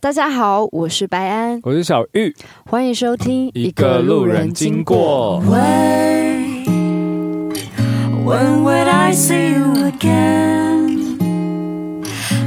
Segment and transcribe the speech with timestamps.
[0.00, 5.42] 大家好，我是白安，我是小玉，欢迎收听一个路人经过。
[5.44, 6.64] When
[8.62, 11.20] would I see you again？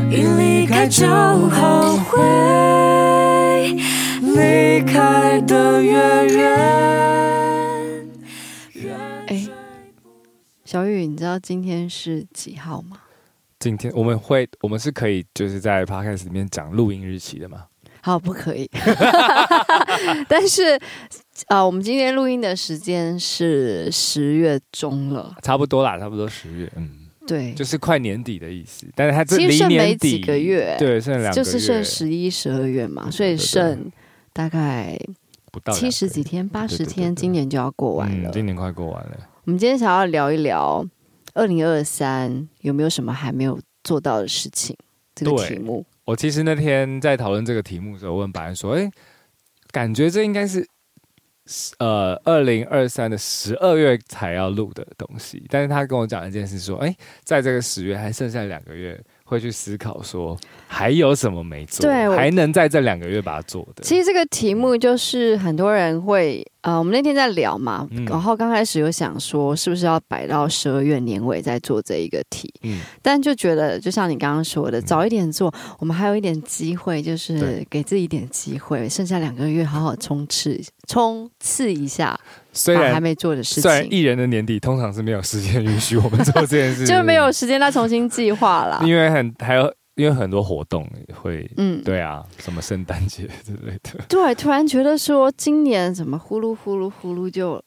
[0.10, 3.74] 一离开就后悔，
[4.22, 5.92] 离开的越
[6.33, 8.10] 远。
[9.28, 9.47] 哎，
[10.65, 12.97] 小玉，你知道今天是几号吗？
[13.63, 17.63] 今天我们会，我们是可以就是在 podcast 里面讲录音日期的吗？
[18.02, 18.70] 好，不可以。
[20.27, 20.76] 但是
[21.48, 26.90] 啊、呃，我们今天录音的时间是十月中了，差不多啦，差不多十月，嗯，
[27.26, 28.85] 对，就是快年底的意思。
[28.98, 33.90] 但是它这其实剩没离年底几个月，对，剩两个月，就是剩十一、十二月嘛，所以剩
[34.34, 34.99] 大概
[35.54, 38.30] 不到七十几天、八十天，今年就要过完了。
[38.30, 39.18] 嗯，今年快过完了。
[39.45, 40.85] 我们今天想要聊一聊。
[41.34, 44.76] 二零二三有没有什么还没有做到的事情？
[45.16, 48.90] 这个题目，我其实那天在讨论这个题目的时候，问白安说：“哎，
[49.72, 50.68] 感觉这应该是
[51.77, 60.38] 呃二零二三的十二月才要录的东西。”但是他跟我讲一件事，说：“哎，在这个十月还剩下两个月。”会去思考说
[60.74, 63.84] 还有什么没做，对，还能在这两个月把它做的。
[63.84, 82.19] 其实这个题目就是很多人会呃，我们那天在聊嘛，嗯、然后刚开始有想说是不是要摆到十二月年尾再做这一个题，嗯，但就觉得就像你刚刚说的，早一点做，嗯、我们还有一点机会，就是给自己一点机会，剩下两个月好好冲刺冲刺一下。
[82.55, 88.79] 虽然还没做的事情，虽然艺人的年底通常是没有时间允许我们做这件事情， 就没有时间再重新计划了。
[88.85, 94.03] 因为很还有因为很多活动会，嗯，对啊，什么圣诞节之类的。
[94.09, 97.63] 对， 突然觉得说今年怎么呼噜呼噜呼噜就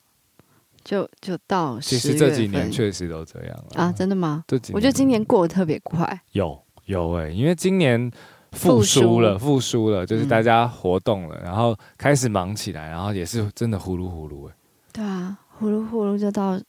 [0.82, 1.78] 就就到。
[1.80, 4.44] 其实这几年确实都这样了啊，真的吗？
[4.48, 6.20] 这几年我觉得今年过得特别快。
[6.32, 8.10] 有有哎、欸，因为今年
[8.52, 14.54] 复苏了，复苏了，就是大家活动了，嗯、然后开始忙起来，然后也是真的呼噜呼噜哎。
[14.92, 16.60] 对啊，呼噜呼噜就到。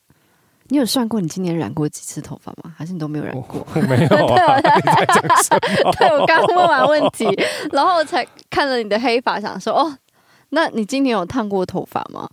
[0.69, 2.73] 你有算过你今年染过几次头发吗？
[2.75, 3.65] 还是你都没有染过？
[3.73, 4.59] 我没有啊。
[5.97, 7.25] 对，我刚问完问题，
[7.71, 9.97] 然后我才看了你的黑发，想说哦，
[10.49, 12.29] 那你今年有烫过头发吗？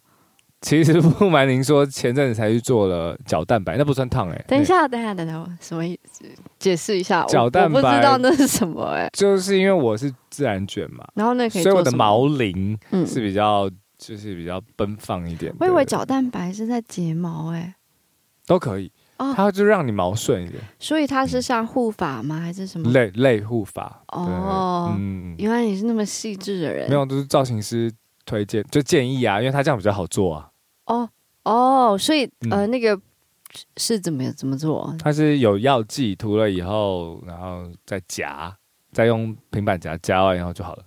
[0.60, 4.44] 其实不瞒您说，前阵子才去做了角蛋白，那不算烫哎、欸。
[4.48, 6.24] 等一下，等一下，等一下，什么意思？
[6.58, 7.24] 解释一下。
[7.24, 9.10] 角蛋白我不知道那是什么哎、欸。
[9.12, 13.70] 就是因为我是自然卷嘛，然后那可以，所以我的毛鳞是比较。
[13.96, 15.54] 就是比较奔放一点。
[15.60, 17.74] 我以为角蛋白是在睫毛哎、欸，
[18.46, 20.62] 都可以哦，它就让你毛顺一点。
[20.78, 22.40] 所以它是像护发吗？
[22.40, 24.02] 还是什么类类护发？
[24.08, 26.88] 哦，嗯，原来你是那么细致的人。
[26.88, 27.90] 没有，都是造型师
[28.26, 30.50] 推荐，就建议啊，因为他这样比较好做啊。
[30.86, 31.08] 哦
[31.44, 33.00] 哦，所以呃，那个
[33.76, 34.94] 是怎么怎么做？
[34.98, 38.54] 它是有药剂涂了以后，然后再夹，
[38.92, 40.84] 再用平板夹夹完以后就好了。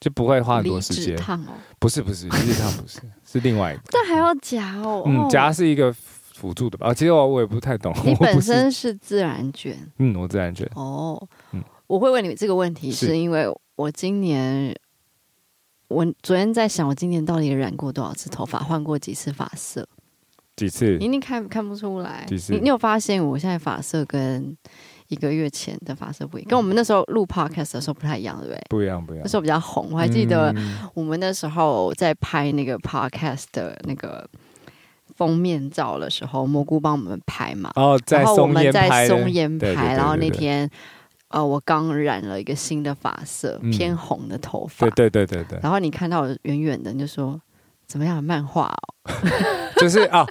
[0.00, 1.16] 就不会花很多时间。
[1.16, 3.82] 烫哦，不是不是，离子烫不是， 是另外一个。
[3.92, 5.04] 但还要夹哦。
[5.06, 5.94] 嗯，夹是一个
[6.42, 6.92] 辅助的吧？
[6.92, 7.94] 其实我我也不太懂。
[8.04, 9.78] 你本身是自然卷。
[9.98, 10.68] 嗯，我自然卷。
[10.74, 11.16] 哦，
[11.52, 14.76] 嗯，我会问你这个问题，是因为我今年，
[15.86, 19.86] 我昨天在想，我今年到底染过多少次头发，换过几次发色？
[20.56, 20.98] 几次？
[20.98, 22.24] 你一定看看不出来。
[22.26, 22.52] 几次？
[22.52, 24.56] 你你有发现我现在发色跟？
[25.08, 28.64] 一个月前的发色不一样，跟我们那时候录 podcast 的时候不太一样，对不对？
[28.70, 29.22] 不一样，不一样。
[29.22, 30.54] 那时候比较红，我还记得
[30.94, 34.26] 我们那时候在拍那个 podcast 的那个
[35.22, 37.70] 封面照的时候，蘑菇帮我们拍嘛。
[37.76, 38.88] 哦，在松烟拍。
[38.88, 40.68] 在松烟拍，然后那天
[41.28, 44.90] 呃，我刚染了一个新的发色，嗯、偏红的头发。
[44.90, 45.60] 对对对对对。
[45.62, 47.40] 然后你看到我远远的，你就说
[47.86, 48.22] 怎么样？
[48.22, 49.12] 漫画哦，
[49.78, 50.26] 就是啊、哦，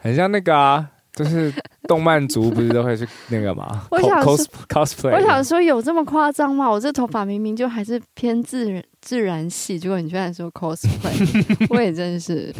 [0.00, 0.90] 很像那个啊。
[1.14, 1.52] 就是
[1.88, 3.86] 动漫族不是都会去那个吗？
[3.90, 5.12] 我想 cos cosplay。
[5.12, 6.70] 我想说有这么夸张吗？
[6.70, 12.52] 我这头发明明就还是偏自然自然系，结果你居然说 cosplay， 我也真是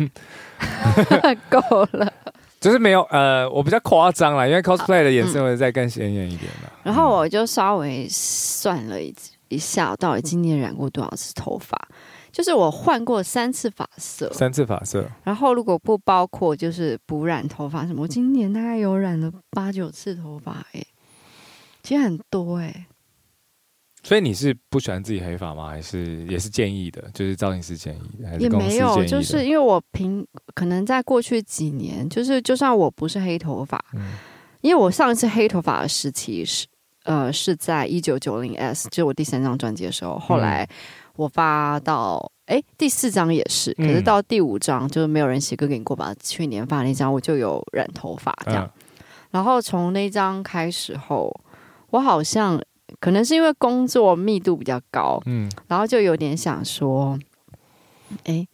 [1.48, 1.60] 够
[1.92, 2.12] 了。
[2.60, 6.69] 就是没有呃，我比较夸张啦，因为 cosplay 的颜色会再更鲜艳一点嘛。
[6.84, 9.12] 然后我就稍微算了一
[9.48, 11.76] 一下，我到底今年染过多少次头发？
[12.32, 15.06] 就是我换过三次发色，三次发色。
[15.23, 20.82] 然后如果不包括就是补染头发什么，我今年大概有染了八九次头发，哎，
[21.82, 22.87] 其实很多哎。
[24.02, 25.69] 所以你是不喜欢自己黑发吗？
[25.69, 27.05] 还是也是建议的？
[27.12, 28.40] 就是造型师建议的？
[28.40, 34.14] 也没有，就是因为我平可能在过去几年，就是就算我不是黑头发，嗯，
[34.62, 36.67] 因为我上一次黑头发的时期是
[37.05, 40.64] 呃是在一九九零 S，就我第三张专辑的时候，后来。
[40.64, 40.75] 嗯
[41.17, 46.14] 我发到哎，第四张也是，可是到第五张就是没有人写歌给你过吧？
[46.23, 48.70] 去年发那张我就有染头发这样，
[49.31, 51.35] 然后从那张开始后，
[51.91, 52.61] 我好像
[53.00, 57.19] 可能是因为工作密度比较高，嗯，然后就有点想说，
[58.25, 58.47] 哎，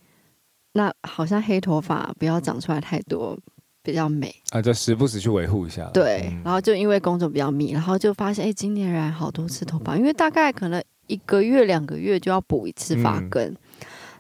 [0.73, 3.37] 那好像黑头发不要长出来太多，
[3.83, 4.33] 比较美。
[4.51, 5.89] 啊，就时不时去维护一下。
[5.93, 13.57] 对，然后就因为工作比较密，然后就发现，哎，今年染好多次头发，因为大概可能一个月两个月就要补一次发根，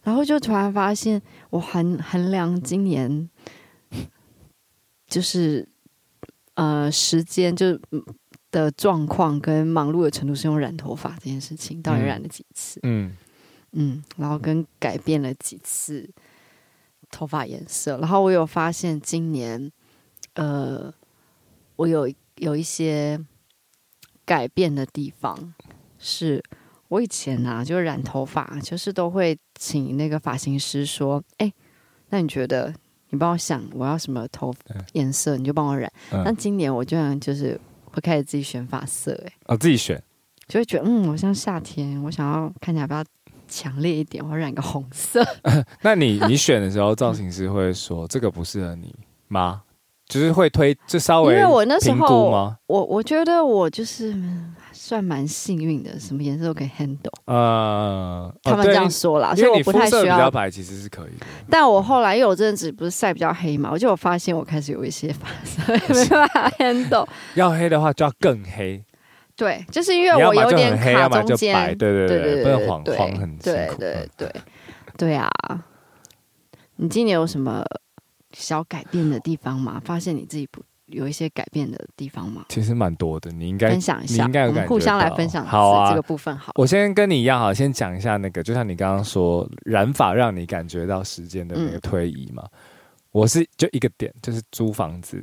[0.02, 3.30] 然后就突然发现，我衡衡量今年
[5.06, 5.68] 就是
[6.54, 7.78] 呃时间就。
[8.50, 12.80] 的状况跟忙碌的程度是用染头发这件事情，到底染了几次？
[12.82, 13.14] 嗯
[13.72, 16.08] 嗯，然后跟改变了几次
[17.10, 19.70] 头发颜色，然后我有发现今年，
[20.32, 20.90] 呃，
[21.76, 23.22] 我有有一些
[24.24, 25.52] 改变的地方，
[25.98, 26.42] 是
[26.88, 31.52] 我以前啊，就染头发，就是都会请那个发型师说，哎，
[32.10, 32.74] 那你觉得
[33.10, 34.52] 你帮我想我要什么头
[34.92, 35.90] 颜色，你就帮我染。
[36.10, 37.60] 但今年我居然就是。
[37.90, 40.00] 会开始自己选发色，哎，哦，自己选，
[40.46, 43.02] 就会觉得，嗯，我像夏天，我想要看起来比较
[43.48, 45.24] 强烈一点，我染个红色。
[45.80, 48.94] 那你你选的时候，造型师会说这个不适合你
[49.28, 49.62] 吗？
[50.08, 54.14] 就是会推，就稍微，因为我那时候，我我觉得我就是。
[54.80, 57.10] 算蛮幸运的，什么颜色都可以 handle。
[57.24, 60.30] 呃，他们这样说啦，所以我不太需要。
[60.30, 61.26] 白其实是可以的。
[61.50, 67.06] 但我后来因为我这阵子不是晒比较黑嘛，我就有发现我开始有一些发色 没办法 handle。
[67.34, 68.82] 要黑的话就要更黑。
[69.34, 71.76] 对，就是因为我有点卡中间。
[71.76, 74.32] 对对对对，不能黄黄很对对对
[74.96, 75.28] 对啊！
[76.76, 77.64] 你今年有什么
[78.38, 79.80] 小改变的地方吗？
[79.84, 80.62] 发现你自己不。
[80.90, 82.46] 有一些改变的地方吗？
[82.48, 85.44] 其实蛮多的，你应该分享一下，你应该有感觉，互相来分享。
[85.44, 86.50] 好啊，这个部分好。
[86.54, 92.42] 我先跟你一样，好，先讲一下那个，就像你刚刚说染发让你感觉到时间的那个推移嘛。
[92.42, 92.58] 嗯、
[93.10, 95.22] 我是就一个点，就是租房子，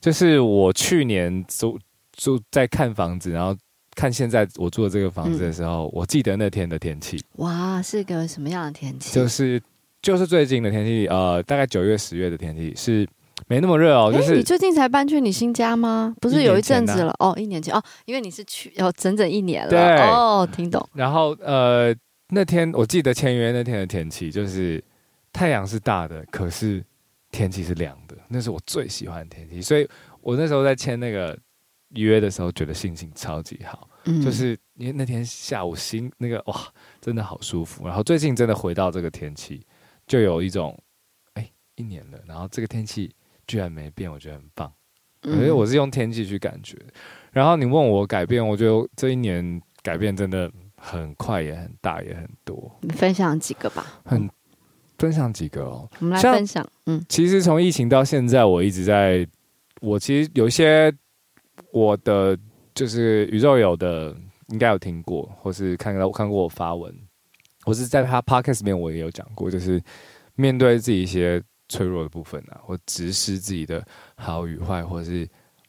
[0.00, 1.76] 就是我去年租
[2.12, 3.52] 租在看房子，然后
[3.96, 7.20] 看现在我住的这个房子的时候，嗯、我记得那天的天气。
[7.38, 9.12] 哇，是个什么样的天气？
[9.12, 9.60] 就是
[10.02, 13.06] 就是最近的天气，呃，大概九月十月的天气是。
[13.48, 16.14] 没那么热哦，就是、欸、你最近才搬去你新家吗？
[16.20, 20.86] 不是有一阵子了哦，一年前哦，因为你是去要整整一年了，对哦，听懂。
[20.92, 21.92] 然后呃，
[22.28, 24.80] 那天我记得签约那天的天气就是
[25.32, 26.84] 太阳是大的，可是
[27.32, 29.88] 天气是凉的，那是我最喜欢的天气，所以
[30.20, 31.36] 我那时候在签那个
[31.94, 36.54] 约的时候，觉得心情超级好，嗯、就是因为那天下午心那个哇，
[37.00, 37.86] 真的好舒服。
[37.86, 39.64] 然后最近真的回到这个天气，
[40.10, 40.76] 就有一种
[41.34, 43.14] 哎，一年了，然后这个天气。
[43.46, 44.72] 居然没变，我觉得很棒。
[45.22, 46.76] 因为我是用天气去感觉。
[46.84, 46.92] 嗯、
[47.32, 52.70] 然后你问我改变，我觉得这一年改变真的很快，也很大，也很多。
[52.80, 54.00] 你分享几个吧。
[54.04, 54.30] 很
[54.98, 55.90] 分享几个哦。
[55.98, 56.64] 我们来分享。
[56.86, 59.26] 嗯，其实从疫情到现在，我一直在。
[59.80, 60.94] 我其实有一些
[61.72, 62.38] 我的
[62.72, 64.16] 就是宇宙有的
[64.50, 66.94] 应该有听过，或是看到我看过我发文，
[67.62, 69.82] 或是在他 podcast 里面我也有讲过，就是
[70.34, 71.42] 面对自己一些。
[71.72, 73.86] 脆弱的部分啊，或直视自己的
[74.16, 75.24] 好与坏，或者是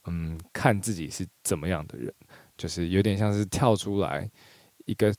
[0.08, 2.12] 嗯，看自己是怎么样的人，
[2.58, 4.28] 就是有点像是跳出来
[4.86, 5.14] 一个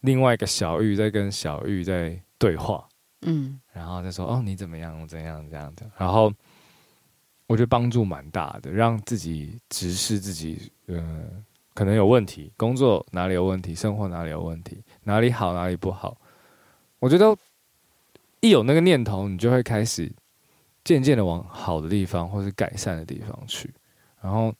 [0.00, 2.88] 另外一个小玉在跟小玉在对话，
[3.20, 6.32] 嗯，然后再说哦，你怎么样，我怎样这样的，然后
[7.46, 11.44] 我觉得帮助蛮大的，让自己直视自己，嗯，
[11.74, 16.16] 可能有问题，工作哪里有问题，生活哪里有问题，哪里好哪里不好，
[17.00, 17.36] 我觉得
[18.40, 20.10] 一有那个念头，你就会开始。
[20.84, 23.72] 渐渐的往好的地方或是改善的地方去，
[24.20, 24.52] 然后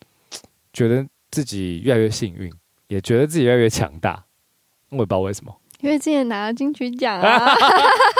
[0.72, 2.50] 觉得自己越来越幸运，
[2.86, 4.24] 也觉得自己越来越强大。
[4.88, 7.46] 我也不知道为什么，因为之前拿了金曲奖啊。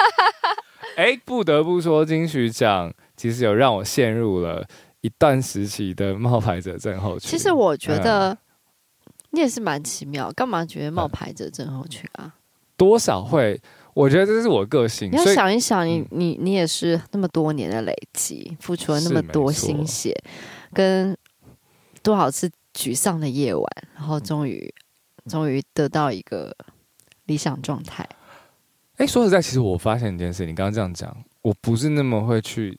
[0.96, 4.68] 哎，不得不说，金曲奖其实有让我陷入了
[5.00, 7.30] 一段时期的冒牌者症候群。
[7.30, 8.36] 其实我觉得
[9.34, 12.34] 你也是蛮奇妙，干嘛觉得冒牌者症候群啊？
[12.76, 13.60] 多少会。
[13.94, 15.08] 我觉得这是我个性。
[15.08, 20.12] 你要想一想你，你你你也是那么多年的累积，付出了那么多心血，
[20.72, 21.16] 跟
[22.02, 23.64] 多少次沮丧的夜晚，
[23.94, 24.74] 然后终于
[25.28, 26.52] 终于得到一个
[27.26, 28.04] 理想状态。
[28.96, 32.76] 哎，说实在，其实我发现一件事，你刚刚这样讲，我不是那么会去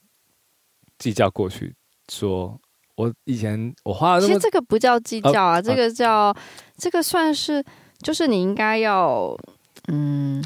[0.97, 1.73] 计较过去，
[2.09, 2.59] 说
[2.95, 6.37] 我以前我花了，其实这个不叫计较啊，啊这个叫、啊、
[6.77, 7.63] 这个算是，
[8.01, 9.37] 就是你应该要
[9.87, 10.43] 嗯。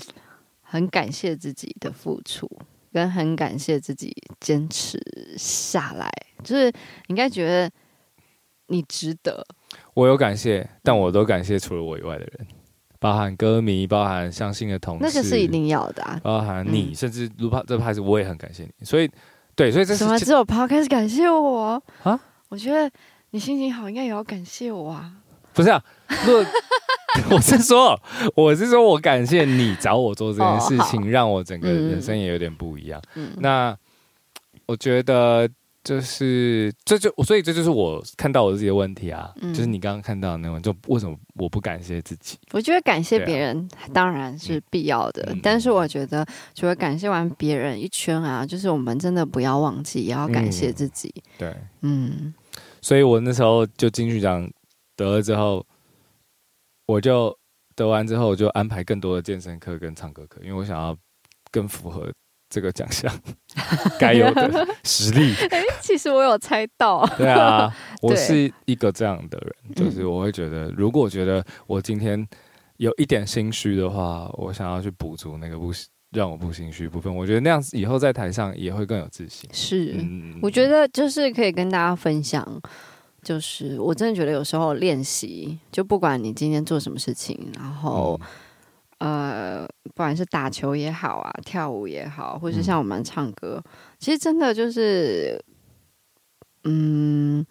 [0.71, 2.47] 很感谢自己的付出，
[2.93, 4.99] 跟很感谢自己坚持
[5.35, 6.07] 下来，
[6.43, 6.73] 就是你
[7.07, 7.67] 应该觉得
[8.67, 9.43] 你值得。
[9.95, 12.47] 我有感谢，但我都感谢除了我以外的人，
[12.99, 16.21] 包含歌迷，包含相信的同事，那个是一定要的啊。
[16.21, 18.85] 包含你，嗯、甚至卢帕这拍子，我也很感谢你。
[18.85, 19.09] 所以，
[19.55, 20.19] 对，所以这是什么？
[20.19, 22.21] 只有帕开始感谢我啊？
[22.49, 22.91] 我觉得
[23.31, 25.11] 你心情好，应该也要感谢我啊。
[25.53, 25.83] 不是啊，
[27.31, 27.99] 我是说，
[28.35, 33.01] 我是说我感谢你找我做这件事情，哦、让我整个人生也有点不一样。
[33.15, 33.77] 嗯、那
[34.65, 35.49] 我觉得。
[35.81, 42.37] 就是这就所以这就是我看到我自己的问题啊，嗯、就是你刚刚看到的那种，就为什么我不感谢自己？
[42.51, 51.11] 我觉得感谢别人当然是必要的，嗯、但是我觉得除了感谢完别人一圈啊，就是我们真的不要忘记也要感谢自己。
[51.15, 52.33] 嗯、对，嗯，
[52.81, 54.49] 所以我那时候就金曲奖
[54.95, 55.65] 得了之后，
[56.85, 57.37] 我就
[57.75, 60.97] 得完之后我就安排更多的健身课跟唱歌课，因为我想要
[61.51, 62.11] 更符合。
[62.51, 63.13] 这个奖项
[63.99, 67.05] 该有的实力，哎，其实我有猜到。
[67.15, 67.71] 对啊，
[68.01, 72.27] 我是一个这样的人，就是我会觉得，如果我觉得我今天
[72.77, 75.71] 有一点心虚的话，我想要去补足那个不
[76.11, 77.13] 让我不心虚不分。
[77.13, 79.49] 我觉得那样子以后在台上也会更有自信。
[79.53, 82.61] 是，嗯、我觉得就是可以跟大家分享，
[83.21, 88.19] 就是我真的觉得有时候练习，就不管你今天做什么事情，然后。
[88.21, 88.27] 嗯
[88.99, 95.41] 呃，不管是打球也好啊，跳舞也好，或是像我们唱歌，嗯、其实真的就是，
[96.65, 97.45] 嗯，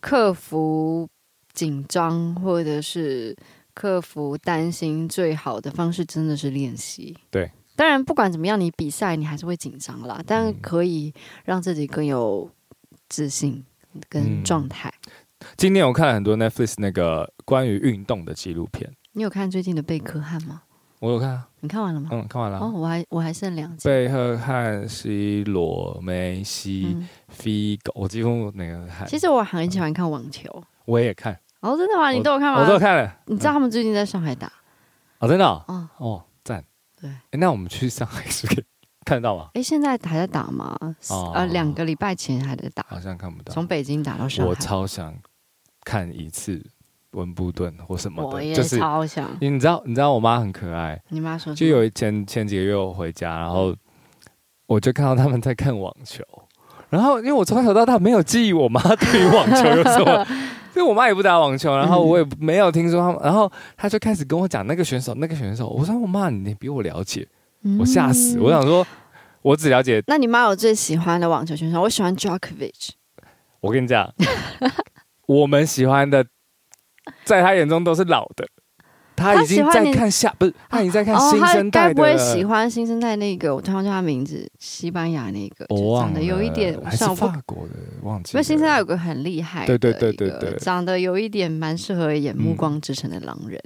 [0.00, 1.08] 克服
[1.52, 3.36] 紧张或者是
[3.74, 7.18] 克服担心，最好的方式真的是练习。
[7.32, 11.12] 对，当然不管怎么样，你比赛你还是会紧张啦，但可以
[11.44, 12.50] 让自己更有
[13.08, 13.64] 自信
[14.08, 14.92] 跟状态。
[15.04, 20.62] 嗯、今天我看了很多 Netflix 那个关于运动的纪录片，你有看最近的贝克汉吗？
[20.98, 22.08] 我有看啊，你看完了吗？
[22.10, 22.58] 嗯，看完了。
[22.58, 23.86] 哦，我还我还剩两集。
[23.86, 26.96] 贝克汉、C 罗、梅西、
[27.30, 29.06] Figo，我几乎那个看。
[29.06, 31.38] 其实我很喜欢看网球，我也看。
[31.60, 32.10] 哦，真的吗？
[32.10, 32.62] 你都有看吗？
[32.62, 33.14] 我都有看了。
[33.26, 34.50] 你知道他们最近在上海打？
[35.18, 35.44] 哦，真的？
[35.44, 36.35] 哦，哦，赞。
[37.00, 37.10] 对。
[37.10, 38.64] 哎，那我们去上海是可以
[39.04, 39.50] 看得到吗？
[39.54, 40.76] 哎，现在还在打吗？
[41.34, 42.84] 呃，两个礼拜前还在打。
[42.88, 43.52] 好像看不到。
[43.52, 44.50] 从北京打到上海。
[44.50, 45.14] 我超想
[45.84, 46.64] 看一次。
[47.12, 49.24] 温布顿或什么的，就是超想。
[49.40, 51.00] 就是你知道，你知道我妈很可爱。
[51.08, 53.74] 你妈说，就有一前前几个月我回家，然后
[54.66, 56.22] 我就看到他们在看网球，
[56.90, 60.26] 然后因为我从小到大没有记忆我妈对于网球有什么，
[60.76, 65.68] 因为我妈也不打网球，然后我也没有听说他们，然后他就开始跟我讲那个选手，那个选手。
[65.68, 67.26] 我说我妈，你比我了解，
[67.78, 68.38] 我吓死。
[68.38, 68.86] 我想说，
[69.42, 70.02] 我只了解。
[70.06, 71.80] 那你妈有最喜欢的网球选手？
[71.80, 72.90] 我喜欢 Djokovic。
[73.60, 74.12] 我跟你讲，
[75.26, 76.26] 我们喜欢的。
[77.24, 78.44] 在他眼中都是老的，
[79.16, 81.88] 他已经在看下，不是他已经在看新生代的。
[81.88, 83.54] 该不会喜欢新生代那个？
[83.54, 85.66] 我突然叫他名字，西班牙那个，
[85.98, 88.32] 长得有一点像法国的，忘记。
[88.34, 93.60] 因为新生代有个很厉害，对对对对对，长得有一点蛮适合演《暮光之城》的狼人。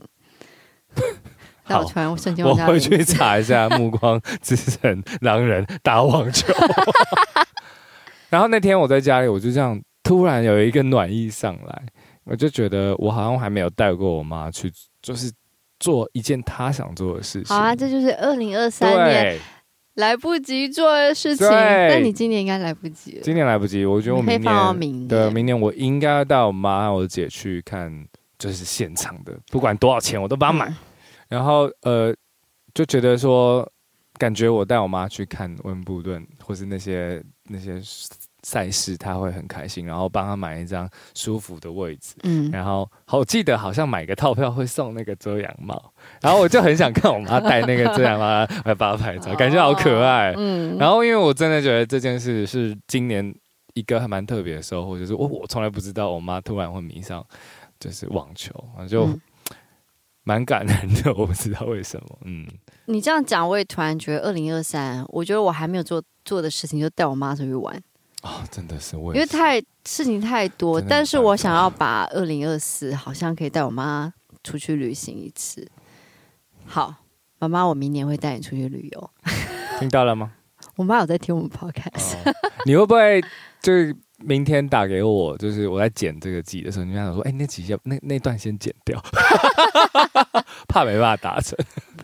[1.67, 6.53] 但我突然瞬间，我回去查一下《暮光之城》 狼人打网球。
[8.31, 11.83] 然后那天我在家里，我就这样突然有一个暖意上来。
[12.25, 14.71] 我就觉得我好像还没有带过我妈去，
[15.03, 15.33] 就是
[15.81, 17.57] 做一件他想做的事情。
[17.57, 19.41] 好啊，这就是二零二三年
[19.95, 21.49] 来不及做的事情。
[21.49, 23.23] 对但你今年应该来不及了。
[23.23, 28.07] 今年来不及，我觉得我明年，明年对明年我应该要带我妈和我姐去看，
[28.39, 30.69] 就是现场的，不管多少钱我都帮她买。
[30.69, 30.77] 嗯、
[31.29, 32.15] 然后呃，
[32.73, 33.69] 就觉得说，
[34.19, 37.81] 感觉我带我妈去看温布顿，或是那些那些。
[38.43, 48.27] 赛事他会很开心，然后帮他买一张舒服的位置，嗯，然后我记得好像买个套票会送那个遮阳帽，然后我就很想看我妈戴那个遮阳帽
[48.65, 53.35] 来帮她拍照，感觉好可爱，嗯，然后因为我真的觉得这件事是今年
[53.75, 57.25] 一个还蛮特别的收获，就是我我从来不知道我妈突然会迷上
[57.79, 58.53] 就是网球，
[58.89, 59.09] 就
[60.25, 62.47] 蛮感人的，我不知道为什么，嗯，
[62.87, 67.81] 你这样讲我也突然觉得二零二三，我觉得我还没有做做的事情就带我妈出去玩。
[68.23, 74.13] 啊、哦，真的是我，因为太事情太多，但是我想要把二零二四好像可以带我妈
[74.45, 75.67] 出去旅行一次。
[76.67, 76.95] 好，
[77.39, 79.11] 妈妈，我明年会带你出去旅游。
[79.79, 80.33] 听到了吗？
[80.77, 82.17] 我妈有在听我们 podcast。
[82.25, 82.35] 哦、
[82.67, 83.23] 你会不会
[83.63, 85.37] 就是明天打给我？
[85.39, 89.03] 就是我在剪这个集的时候，你想说，哎、欸，那几下那那段先剪掉，
[90.69, 91.59] 怕没办法达成。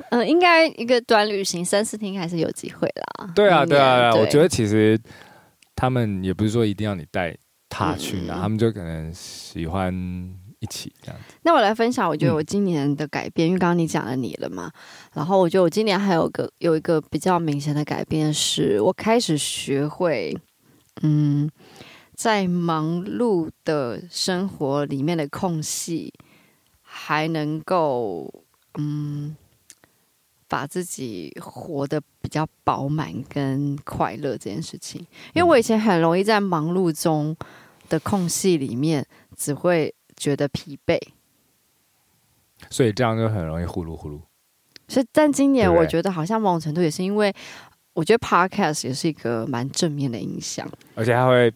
[0.09, 3.31] 嗯、呃，应该一个短旅行三四天还是有机会啦。
[3.35, 4.99] 对啊，对啊，对啊，我觉得其实。
[5.77, 7.37] 他们也不是说一定要你带
[7.69, 9.95] 他去哪，嗯、他们就可能喜欢
[10.59, 11.35] 一起这样子。
[11.43, 14.73] 那我来分享，我觉得我今年的改变，嗯、因为刚刚你讲了你了嘛，
[15.13, 20.37] 然后我觉得我今年还有个有一个比较明显的改变，是我开始学会，
[21.03, 21.51] 嗯，
[22.15, 26.13] 在忙碌的生活里面的空隙，
[26.81, 28.33] 还能够
[28.79, 29.37] 嗯。
[30.49, 35.01] 把自己活得比较饱满跟快乐这件事情，
[35.35, 37.37] 因为我以前很容易在忙碌中
[37.89, 40.99] 的空隙里面，只会觉得疲惫。
[42.71, 44.21] 所以这样就很容易呼噜呼噜。
[44.89, 47.35] 所以，但今年我觉得好像某种程度也是因为，
[47.93, 51.53] 我觉得 podcast 也是一个蛮正面的影响，而且它会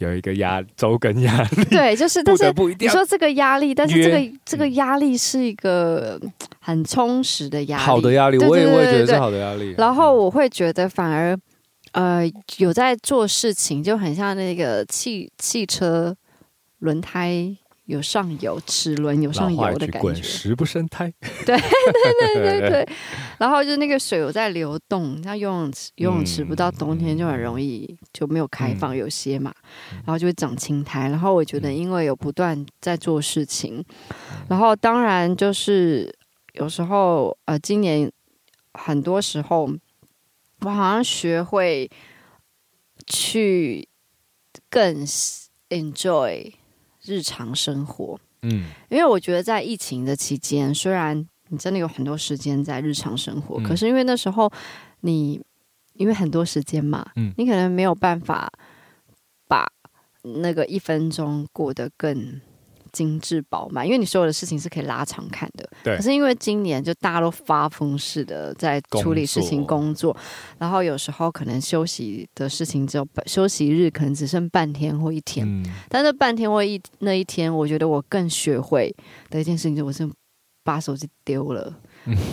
[0.00, 1.64] 有一个压周更压力。
[1.70, 6.20] 对，就是但是你说这个压力，但是这个这个压力是一个
[6.58, 9.74] 很充实的压力，好的压力，我也我也觉得是好的压力。
[9.78, 11.38] 然后我会觉得反而
[11.92, 12.22] 呃
[12.58, 16.16] 有在做事情，就很像那个汽汽车
[16.80, 17.56] 轮胎。
[17.90, 19.98] 有上游齿轮，有上游的感觉。
[19.98, 21.12] 滚石不生胎。
[21.44, 22.88] 对对对对对。
[23.36, 29.52] 然后就那个水有在流动，像游泳池，游泳池不到冬天就很容易就没有开放，有些嘛，
[30.04, 31.08] 然后就会长青苔。
[31.08, 33.84] 然后我觉得，因为有不断在做事情，
[34.48, 36.14] 然后当然就是
[36.52, 38.08] 有时候呃，今年
[38.74, 39.68] 很多时候
[40.60, 41.90] 我好像学会
[43.08, 43.88] 去
[44.70, 45.04] 更
[45.70, 46.52] enjoy。
[47.02, 54.50] 日常生活，嗯，因为我觉得在疫情的期间，虽然你真的有很多时间在日常生活，嗯，可是因为那时候
[55.00, 55.40] 你
[55.94, 58.52] 因为很多时间嘛，嗯，你可能没有办法
[59.48, 59.66] 把
[60.22, 62.40] 那个一分钟过得更。
[62.92, 65.68] 精致饱满，因为你所有的事情是可以拉长看的。
[65.82, 65.96] 对。
[65.96, 70.16] 可是因为今年就大家都发疯似的在处理事情、工作，
[70.58, 75.46] 然后有时候可能休息的事情只有休息日，可能只剩半天或一天。
[75.46, 75.64] 嗯。
[75.88, 78.94] 但是半天或一那一天，我觉得我更学会
[79.28, 80.10] 的一件事情，就是我是
[80.62, 81.74] 把手机丢了，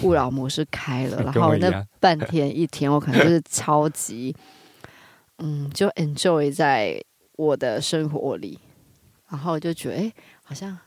[0.03, 4.35] 勿扰模式开了， 然后那半天一天，我可能就是超级，
[5.37, 7.01] 嗯，就 enjoy 在
[7.37, 8.59] 我的生活里，
[9.29, 9.99] 然后就觉得哎。
[9.99, 10.13] 欸
[10.47, 10.77] 好像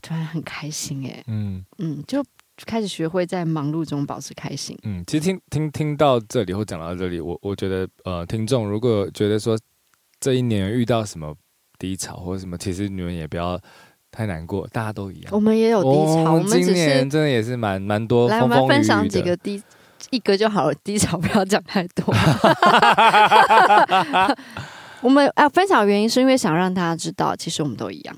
[0.00, 2.24] 突然很开心哎，嗯嗯，就
[2.64, 4.78] 开始学会在忙碌中保持开心。
[4.84, 9.58] 嗯，其实听听听到这里或讲到这里，我我觉得呃，听众如果觉得说
[10.20, 11.34] 这一年遇到什么
[11.80, 13.60] 低潮或者什么，其实你们也不要
[14.12, 15.32] 太难过，大家都一样。
[15.32, 18.54] 我们也有低潮，我们今年真的也是蛮蛮多风风雨雨。
[18.54, 19.60] 来，我们分享几个低
[20.10, 22.14] 一个就好了，低潮不要讲太多。
[25.00, 28.16] 我们啊，分享原因是因为想让大家知道，其实我们都一样。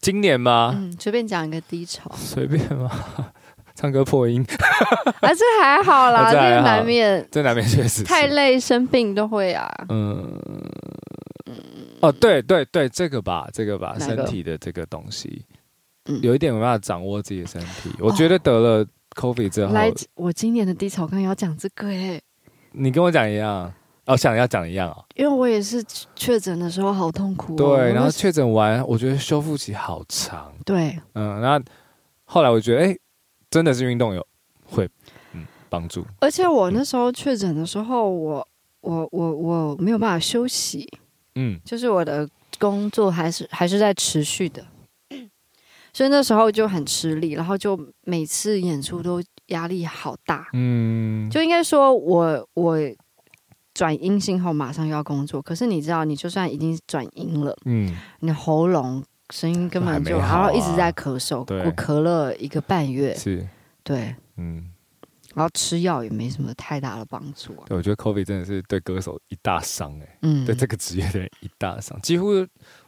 [0.00, 0.72] 今年吗？
[0.76, 2.10] 嗯，随便讲一个低潮。
[2.16, 2.90] 随便吗？
[3.74, 4.42] 唱歌破音，
[5.20, 6.30] 啊，这还好啦。
[6.32, 9.70] 这个难免，这难免确实太累，生病都会啊。
[9.90, 10.40] 嗯
[11.46, 11.54] 嗯。
[12.00, 15.44] 哦，对对对，这个吧，这个吧，身体的这个东西，
[16.06, 17.90] 嗯，有一点没办法掌握自己的身体。
[17.98, 22.18] 我觉得得了 COVID 之后，来，我今年的低潮刚要讲这个哎。
[22.72, 23.70] 你跟我讲一样。
[24.06, 27.56] 哦，想要讲一样哦，因为我也是确诊的时候好痛苦哦。
[27.56, 30.52] 对，然后确诊完，我觉得修复期好长。
[30.64, 31.64] 对，嗯，然后
[32.24, 32.96] 后来我觉得，哎，
[33.50, 34.24] 真的是运动有
[34.64, 34.88] 会
[35.32, 36.06] 嗯帮助。
[36.20, 38.48] 而且我那时候确诊的时候，我
[38.80, 40.88] 我我我没有办法休息，
[41.34, 42.28] 嗯，就是我的
[42.60, 44.64] 工作还是还是在持续的，
[45.92, 52.78] 所以那时候就很吃力，然后就每次演出都压力好大，嗯，就应该说我我。
[53.76, 63.46] 转阴性后马上又要工作，可是你知道，你就算已经转阴了，嗯，你喉咙声音根本就，啊、然后一直在咳嗽，我咳了一个半月，是，
[63.84, 64.70] 对，嗯，
[65.34, 67.64] 然后吃药也没什么太大的帮助，啊。
[67.66, 72.28] 对，我觉得 COVID 真的是对歌手一大伤，哎，嗯，对这个职业的人一大伤，几乎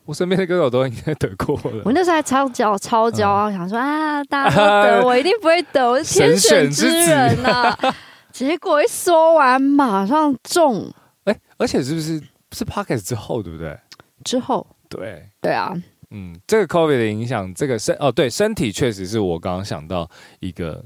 [0.07, 1.83] 我身边的歌手都应该得过了。
[1.85, 4.62] 我那时候还超骄超骄傲，嗯、想说啊，大家都
[5.03, 7.94] 得， 我一定不会得，我是天选之人呐，啊。
[8.38, 10.88] 结果一说完，马上中。
[11.24, 12.22] 哎、欸，而且是不是
[12.53, 13.77] 是 Podcast 之后，对不对？
[14.22, 15.74] 之后，对，对啊，
[16.11, 20.85] 嗯，这个 COVID 的影响，这个身哦，对，身体确实是我刚刚想到一个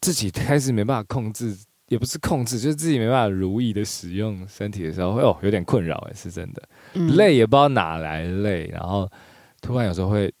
[0.00, 9.10] 自己开始没办法控制，也不是控制，就是自己没办法如意的使用身体的时候，会哦有点困扰，哎，是真的，嗯、累也不知道哪来累，然后
[9.60, 10.32] 突然有时候会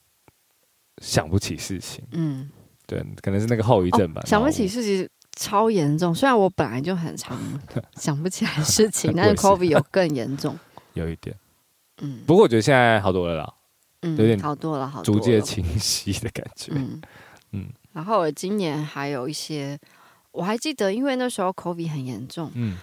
[0.98, 2.48] 想不起事情，嗯，
[2.86, 5.08] 对，可能是那个后遗症吧，哦、想不起事情。
[5.40, 7.34] 超严重，虽然我本来就很常
[7.96, 10.54] 想不起来事情， 但是 COVID 有更严重，
[10.92, 11.34] 有一点，
[12.02, 13.54] 嗯，不过我觉得现在好多了啦，
[14.02, 17.00] 嗯，有点好多了，好，逐渐清晰的感觉，嗯
[17.52, 17.66] 嗯。
[17.94, 19.78] 然后我今年还有一些，
[20.30, 22.76] 我还记得，因为那时候 COVID 很严重，嗯，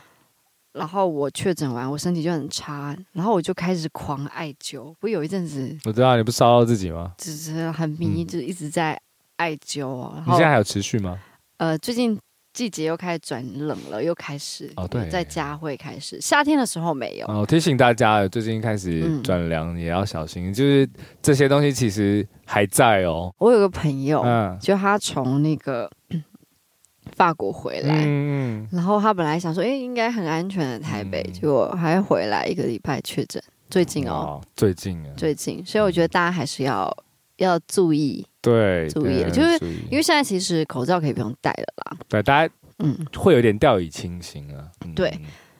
[0.74, 7.13] 然后我确诊完，我身体就很差，然后我就开始狂艾灸，不有一阵子，我知道你不烧到自己吗？
[7.20, 9.00] 只是很迷，就一直在
[9.36, 10.24] 艾灸哦。
[10.26, 11.20] 你现在还有持续吗？
[11.58, 12.20] 呃，最近。
[12.58, 16.20] 季节又开始转冷了，又开始哦，对，在家会开始。
[16.20, 17.28] 夏天的时候没有。
[17.28, 20.50] 哦，提醒大家，最近开始转凉，也要小心。
[20.50, 20.89] 嗯、就是
[21.22, 23.32] 这些东西其实还在哦。
[23.38, 25.88] 我有个朋友，嗯，就他从那个
[27.15, 33.39] 法国回来，嗯，然后他本来想说，哎，应该很安全的台北，嗯、结果还回来一个礼拜确诊。
[33.70, 35.63] 最近哦，哦，最近啊，最近。
[35.63, 36.91] 所以我觉得大家还是要
[37.36, 39.58] 要注意，对，注意，就是
[39.90, 41.98] 因为现在其实口罩可以不用戴了啦。
[42.08, 44.68] 对，大家嗯会有点掉以轻心啊。
[44.86, 45.14] 嗯、对，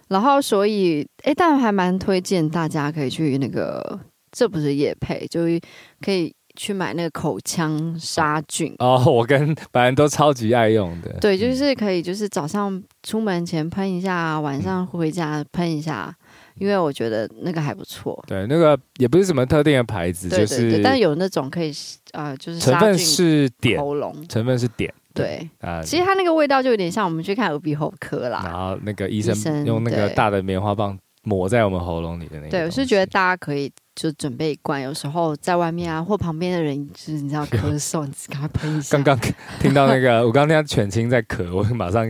[0.08, 4.00] 然后所以哎，但还蛮推荐大家可以去那个，
[4.32, 5.60] 这不是夜配，就是
[6.02, 6.34] 可以。
[6.60, 11.14] 去买那个口腔杀菌哦，我跟白人都超级爱用的。
[11.22, 16.12] 对，就是可以，就是早上出门前喷一下，晚上回家喷一下，
[16.60, 18.24] 因为我觉得那个还不错。
[18.28, 21.72] 对，那个也不是什么特定的牌子，对对对，就是，但有那种可以
[22.12, 24.92] 啊，呃，就是成分是碘，喉咙成分是碘。
[25.14, 32.50] 对啊，其实它那个味道就有点像我们去看耳鼻喉科啦，然后那个医生，医生用那个大的棉花棒抹在我们喉咙里的那个。
[32.50, 33.72] 对，我是觉得大家可以。
[33.98, 38.96] 就准备一罐，有时候在外面啊，或旁边的人就是你知道 咳嗽，你赶快喷一下。
[38.96, 42.08] 刚刚听到那个，我刚刚听到犬青在咳，我就马上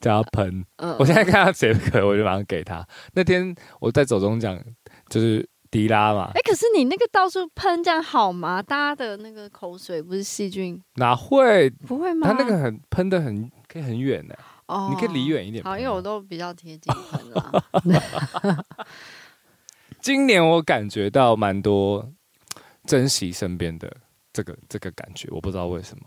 [0.00, 0.62] 叫他喷。
[0.76, 2.86] 嗯，我现在看到谁咳，我就马上给他。
[3.14, 4.62] 那天我在走中奖，
[5.08, 6.30] 就是迪拉嘛。
[6.34, 8.62] 哎、欸，可是你那个到处喷这样好吗？
[8.62, 10.78] 大家的那个口水不是细菌？
[10.96, 11.70] 哪会？
[11.70, 12.28] 不会吗？
[12.28, 14.38] 他那个很喷的很，可以很远的。
[14.66, 15.64] 哦，你可以离远一点。
[15.64, 17.64] 好，因为我都比较贴近喷了。
[20.00, 22.10] 今年我感觉到蛮多
[22.86, 23.94] 珍惜身边的
[24.32, 26.04] 这个这个感觉，我不知道为什么。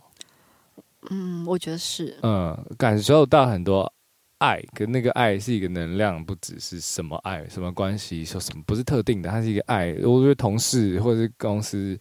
[1.12, 2.18] 嗯，我觉得是。
[2.24, 3.92] 嗯，感受到很多
[4.40, 9.94] 爱，跟那个爱是一个能量，不只是什么爱，什么关系，说什么不是特定的，它是一个爱。
[10.04, 11.98] 我觉得同事或者是公司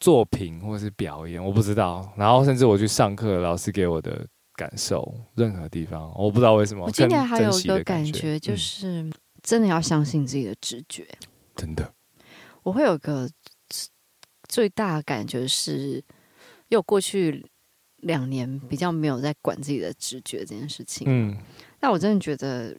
[0.00, 2.12] 作品或者是表演，我不知道。
[2.16, 6.86] 然后甚至我去上课，老师给我的感受，任何地方，我不知道为什么。
[6.86, 9.02] 我今年还有一个感觉就是。
[9.02, 11.06] 嗯真的要相信自己的直觉，
[11.56, 11.92] 真的。
[12.62, 13.28] 我会有个
[14.48, 15.96] 最大的感觉是，
[16.68, 17.44] 因为我过去
[17.96, 21.06] 两年比较没有在管自己的直觉这件事情。
[21.10, 21.36] 嗯，
[21.80, 22.76] 那我真的觉得，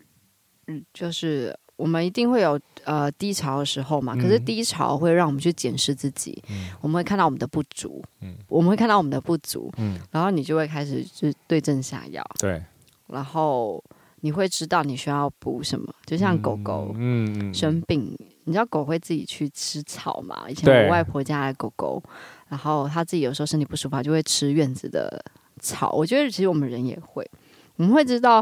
[0.68, 4.16] 嗯，就是我们一定会有呃低潮的时候嘛。
[4.16, 12.64] 可是低潮会让我们去检视自己，嗯，我们会看到我们的不足，嗯，我们会看到我们的不足，嗯，然后你就会开始就对症下药，对，
[13.08, 13.84] 然后。
[14.26, 20.46] 你会知道你需要补什么，就像狗狗嗯生病，你知道狗会自己去吃草嘛？
[20.50, 22.02] 以前我外婆家的狗狗，
[22.48, 25.22] 然后它自己有时候身体不舒服，就会吃院子的
[25.60, 25.92] 草。
[25.92, 27.30] 我觉得其实我们人也会，
[27.76, 28.42] 我们会知道。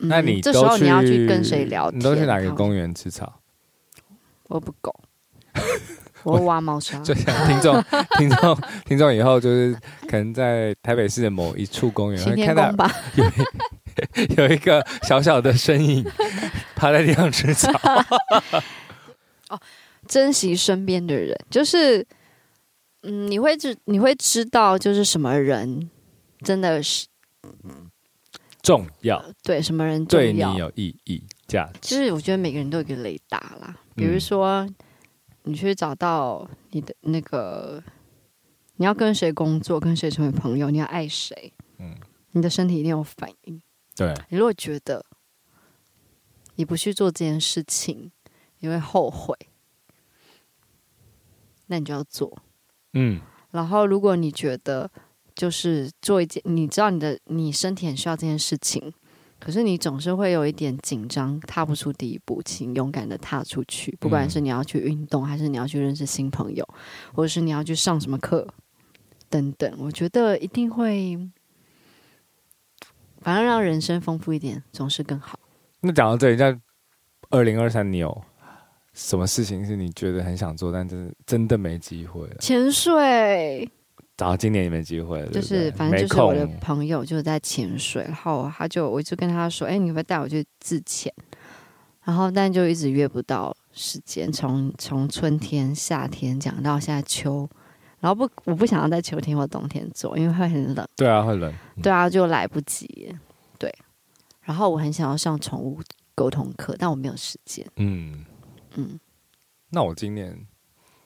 [0.00, 1.98] 嗯、那你这时候你要去跟谁聊天？
[1.98, 3.40] 你都去哪个公园吃草？
[4.46, 4.94] 我不狗，
[6.22, 7.00] 我挖猫砂。
[7.00, 7.82] 就像听众、
[8.16, 9.76] 听众、听众，以后就是
[10.08, 12.70] 可能在台北市的某一处公园会看到。
[13.16, 13.24] 有
[14.52, 16.04] 一个小小的身影
[16.74, 17.70] 趴在地上吃草。
[19.48, 19.60] 哦，
[20.08, 22.04] 珍惜身边的人，就是
[23.02, 25.88] 嗯，你会知你会知道，就是什么人
[26.40, 27.06] 真的是
[28.62, 31.78] 重要，对什么人重要，对你有意义价值。
[31.80, 34.68] 其实我觉得每个人都有一个雷达啦，比如说
[35.44, 37.80] 你去找到你的那个，
[38.76, 41.94] 你要跟谁工作，跟谁成为朋友，你要爱谁，嗯，
[42.32, 43.62] 你的身体一定有反应。
[43.96, 45.04] 对，你如果觉得
[46.56, 48.12] 你不去做这件事情，
[48.58, 49.34] 你会后悔，
[51.66, 52.38] 那你就要做。
[52.92, 53.20] 嗯，
[53.52, 54.90] 然后如果你觉得
[55.34, 58.92] 就是做一件，你知道你的你身体很需要这件事情，
[59.40, 63.96] 可是你总是会有一点紧张，踏不出第一步，请勇敢的踏出去。
[63.98, 66.68] 不管是你要去运动，还是你要去认识新朋友，
[67.14, 68.46] 或者是你要去上什么课
[69.30, 71.18] 等等，我觉得一定会。
[73.26, 75.36] 反正让人生丰富一点，总是更好。
[75.80, 76.56] 那讲到这里，在
[77.30, 78.22] 二零二三，你有
[78.92, 82.36] 什么事情是你觉得很想做，但真真的没机会了？
[82.38, 83.68] 潜水。
[84.16, 91.12] 然后今年也没机会了，就是反正就是我的朋友就在潜水，然后他就我就跟他说：“哎、欸，你会不会带我去自潜？”
[92.06, 97.50] 然后但就一直约不到时间，从从春天、夏天讲到现在秋。
[98.06, 100.88] 然后不，我不想要在秋天或冬天做，因为会很冷。
[100.94, 101.52] 对啊，会冷。
[101.82, 103.12] 对啊，就来不及。
[103.58, 103.74] 对。
[104.42, 105.80] 然后我很想要上宠物
[106.14, 107.66] 沟通课，但我没有时间。
[107.78, 108.24] 嗯
[108.76, 109.00] 嗯。
[109.70, 110.38] 那我今年，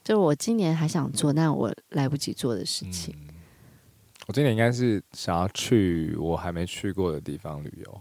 [0.04, 3.14] 就我今年还想做，但我来不及做的事情。
[3.18, 3.34] 嗯、
[4.26, 8.00] 我今年应该是想要去我还没去过的地方旅游。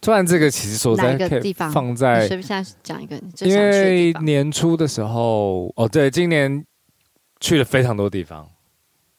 [0.00, 2.28] 突然，这个其实说在哪个地方放在
[2.84, 6.64] 讲一个，因为年初的时候，哦，对，今年。
[7.42, 8.48] 去了非常多地方，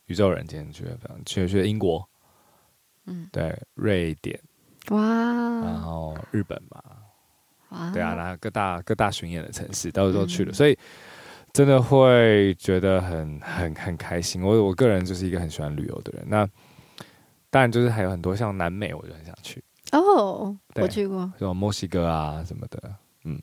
[0.05, 2.09] 宇宙人今天去了非常去去了英国，
[3.05, 4.39] 嗯，对，瑞典，
[4.91, 6.81] 哇，然后日本嘛，
[7.69, 10.79] 哇，对啊，然后各大各大巡演的城市都都去了，嗯、所以
[11.51, 14.41] 真的会觉得很很很开心。
[14.41, 16.47] 我我个人就是一个很喜欢旅游的人，那
[17.49, 19.61] 当然就是还有很多像南美，我就很想去。
[19.91, 23.39] 哦，我去过，像墨西哥啊什么的，嗯。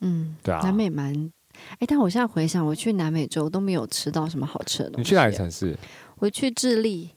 [0.00, 1.32] 嗯，对啊，南美蛮。
[1.78, 5.00] 哎，但我现在回想，我去南美洲都没有吃到什么好吃的东西。
[5.02, 5.76] 你去哪里城市？
[6.16, 7.10] 我去智利。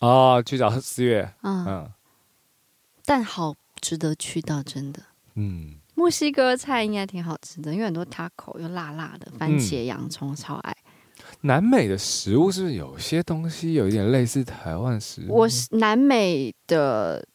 [0.00, 1.32] 哦，去找四月。
[1.42, 1.90] 嗯嗯，
[3.04, 5.02] 但好值得去到，真的。
[5.34, 10.76] 嗯，墨西哥菜应该挺好吃的，因为很多 taco 又辣辣的，番茄、洋葱，超爱。
[11.42, 15.34] 南美的食物是不是有些东西有一点类似台湾食物？
[15.34, 17.26] 我是南美的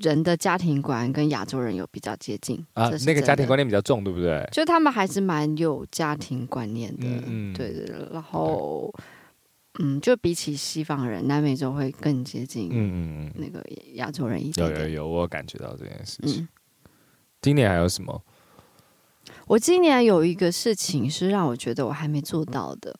[0.00, 4.48] 人的家庭观跟亚洲人有比较接近啊，那个家庭观念比较重，对不对？
[4.50, 7.94] 就他们还是蛮有家庭观念的，嗯，对对。
[8.12, 8.92] 然后，
[9.78, 14.80] 嗯，就比起西方人，南美洲会更接近，嗯嗯嗯，那个亚洲人一点，点。
[14.80, 16.42] 有有有，我感觉到这件事情。
[16.42, 16.48] 嗯，
[17.42, 18.22] 今年还有什么？
[19.46, 22.94] 我今年有一个事情是让我觉得我还没做到的。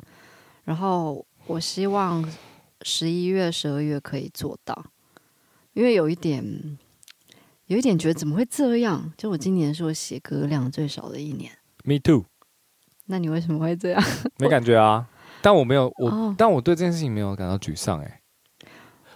[0.64, 2.24] 然后我希望
[2.82, 4.84] 十一月、十二月可以做到，
[5.72, 6.44] 因为有一点，
[7.70, 9.12] 有一点觉得怎么会这样？
[9.16, 11.48] 就我今年是我写歌量最少的一年。
[11.85, 12.24] Me too。
[13.06, 14.02] 那你为什么会这样？
[14.38, 15.09] 没感觉啊，
[15.40, 18.04] 但我没有我，哦、但我对这件事情没有感到沮丧、欸。
[18.06, 18.20] 哎，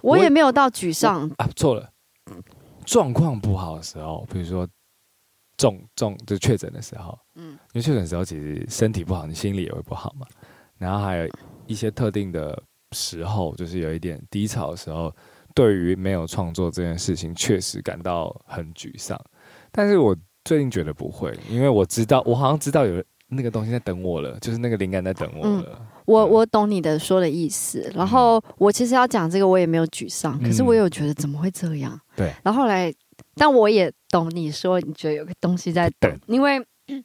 [0.03, 1.49] 我也没有到沮丧啊。
[1.57, 1.90] 错了，
[2.85, 4.69] 状况不好的时候，比如说
[5.57, 10.25] 重重就确诊的时候，嗯，因为确诊的时候其实身体不好，你心里也会不好嘛。
[10.79, 11.29] 然后还有
[11.67, 12.62] 一些特定的
[12.93, 15.12] 时候，就是有一点低潮的时候，
[15.55, 19.19] 对于没有创作这件事情，确实感到很沮丧。
[19.71, 25.79] 但是我最近觉得不会，因为我知道，我好像知道有那个东西在等我了，就是那个灵感在等我了。
[25.81, 27.90] 嗯、我我懂你的说的意思。
[27.95, 31.99] 然后我其实要讲这个，我也没有沮丧，可是我有觉得怎么会这样？
[32.17, 32.33] 对。
[32.43, 32.93] 然后后来，
[33.37, 36.61] 但我也懂你说，你觉得有个东西在等，因为。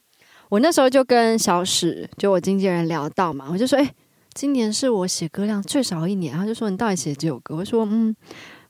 [0.50, 3.94] 我那时候就跟小史，就我经纪人聊到嘛，我就说，哎、欸，
[4.34, 6.34] 今年是我写歌量最少一年。
[6.36, 7.56] 他就说，你到底写几首歌？
[7.56, 8.14] 我说，嗯，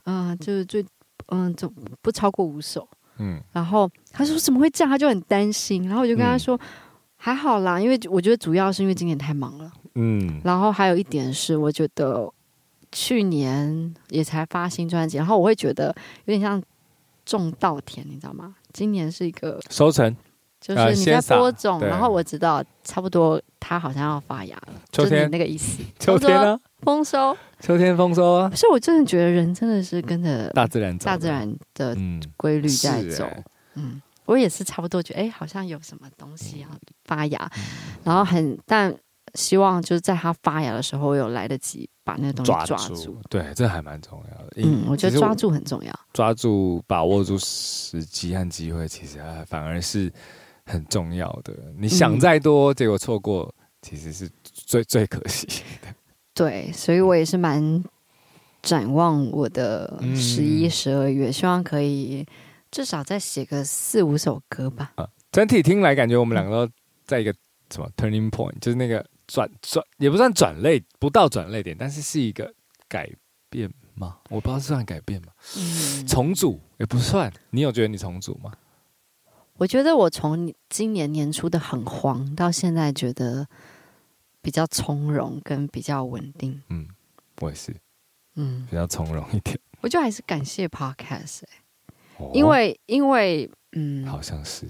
[0.05, 0.85] 嗯、呃，就是最，
[1.29, 2.89] 嗯，就不超过五首。
[3.19, 4.91] 嗯，然后他说怎么会这样？
[4.91, 5.87] 他就很担心。
[5.87, 6.61] 然后我就跟他说，嗯、
[7.17, 9.71] 还好啦，因为我觉得主要是因为今年太忙了。
[9.95, 12.33] 嗯，然后还有一点是，我觉得
[12.93, 15.95] 去年也才发新专辑，然后我会觉得
[16.25, 16.63] 有点像
[17.27, 18.55] 种稻田，你知道吗？
[18.73, 20.17] 今年是一个收成。
[20.61, 25.83] 就是你在播种，然后我知道差不多它好像要发芽了，秋天那个意思。
[25.99, 26.61] 秋天呢？
[26.83, 27.35] 丰收。
[27.61, 28.51] 秋天丰收啊！
[28.55, 31.97] 所以我真的觉得人真的是跟着大自然走，大自然的
[32.37, 33.27] 规律在走。
[33.75, 36.69] 嗯，我也是差不多觉得，哎，好像有什么东西要
[37.05, 37.51] 发芽，
[38.05, 38.95] 然后很但
[39.35, 43.19] 希望就是在它发芽的时候，有来得及把那个东西抓住。
[43.29, 44.53] 对，这还蛮重要的。
[44.57, 50.13] 嗯，我觉得抓住很重要，抓住把握住时机和机会，其实反而是。
[50.67, 55.47] 很重要的，你想再多，嗯、结果错过，其实是最最可惜
[55.83, 55.95] 的。
[56.35, 57.83] 对，所以我也是蛮
[58.63, 62.25] 展望我的十一、十二月，希望可以
[62.71, 64.93] 至少再写个四五首歌吧。
[64.97, 66.73] 啊，整体听来感觉我们两个都
[67.05, 67.35] 在一个
[67.71, 72.53] 什么 turning point，就是那个转转也不算转类，不到转类点，但是是一个
[72.89, 73.11] 改
[73.49, 74.19] 变吗？
[74.31, 75.33] 我不知道是算改变吗？
[75.57, 77.31] 嗯，重组也不算。
[77.51, 78.53] 你有觉得你重组吗？
[79.61, 83.47] 我觉得我从今年年初的很慌，到现在觉得
[84.41, 86.63] 比较从容跟比较稳定。
[86.71, 86.89] 嗯，
[87.43, 87.77] 我也是，
[88.37, 89.61] 嗯，比较从容一点。
[89.83, 91.49] 我就还是感谢 Podcast，、欸
[92.17, 94.67] 哦、因为因为嗯，好像是。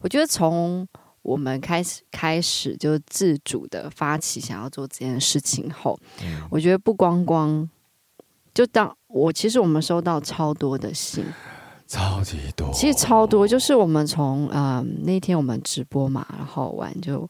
[0.00, 0.86] 我觉得从
[1.22, 7.66] 我们开始开始就自主的发起想要做这件事情后，嗯、我觉得不光光
[8.52, 11.24] 就当我其实我们收到超多的信。
[11.86, 17.28] 超级多，其实超多，就是我们从嗯、呃、那天我们直播嘛，然后完就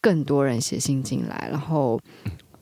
[0.00, 1.98] 更多人写信进来，然后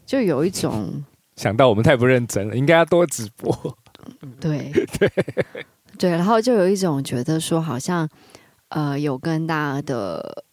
[0.07, 3.77] 就有一种 想到我们太不认真了，应该要多直播。
[4.41, 5.11] 对 对
[5.99, 8.09] 对，然后就有一种觉得说，好像
[8.69, 10.45] 呃有跟大家的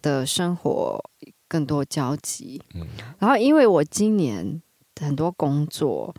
[0.00, 0.98] 的生活
[1.46, 2.62] 更多交集。
[2.74, 2.86] 嗯，
[3.18, 4.62] 然后因为我今年
[4.98, 6.14] 很多工作。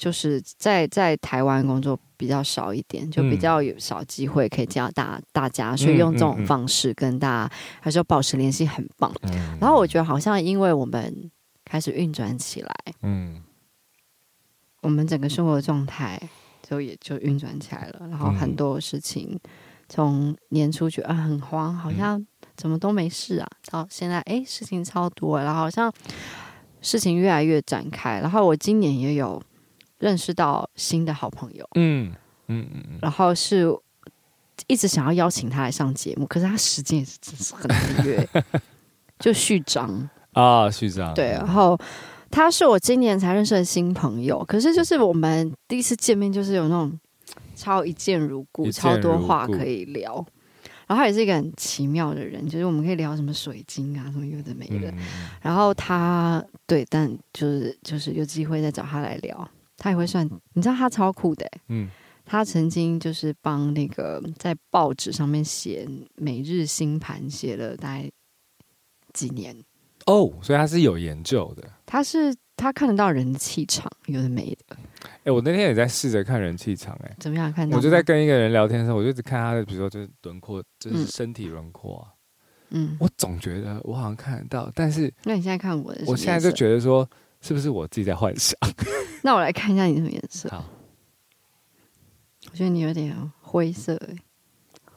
[0.00, 9.12] 就是在在台湾工作比较少一点，就比较有少机会可以见到大大家，所以用这种方式跟大家还是要保持联系，很棒。
[9.60, 11.30] 然后我觉得好像因为我们
[11.66, 13.42] 开始运转起来，嗯，
[14.80, 16.18] 我们整个生活状态
[16.66, 18.08] 就也就运转起来了。
[18.08, 19.38] 然后很多事情
[19.86, 25.92] 从年初觉得很慌，好像怎么都没事啊，到现在哎事情超多，然后好像
[26.80, 28.18] 事情越来越展开。
[28.20, 29.42] 然后我今年也有。
[30.00, 32.12] 认识到新的好朋友，嗯
[32.48, 33.68] 嗯嗯，然后是
[34.66, 38.28] 一直想要邀请他来上节目，可是他时间也是真是很难约。
[39.20, 41.78] 就序章啊，序章对，然后
[42.30, 46.98] 他是我今年才认识的新朋友，可是就是我们第一次见面，就是有那种
[47.54, 50.24] 超一见如故，如故超多话可以聊。
[50.86, 54.90] 然后他也是一个很奇妙的人，就是我们可以聊什么水晶啊，什么有的没的。
[54.90, 54.98] 嗯、
[55.40, 59.48] 然后他对，但就是就是有机会再找他来聊，
[59.80, 60.28] 他也会算。
[60.52, 61.88] 你知道他超酷的，嗯，
[62.24, 68.10] 他曾经就是帮那个在报纸上面写每日星盘，写了大概
[69.12, 69.56] 几年。
[70.06, 71.68] 哦，所以他是有研究的。
[71.86, 74.76] 他是他看得到人的气场，有的没的。
[75.02, 77.76] 哎、欸，我那天也在试着看人气场，哎，怎么样看到？
[77.76, 82.12] 我就在跟一个人聊天的时候，我就一直看他的，比如说就是轮廓，就是身体轮廓啊。
[82.70, 87.08] 嗯，我总觉得我好像看得到，但是那你现在看我的，我现在就觉得说，
[87.40, 88.56] 是不是我自己在幻想？
[89.22, 90.48] 那我来看一下你什么颜色。
[90.48, 90.64] 好，
[92.50, 94.00] 我觉得你有点灰色，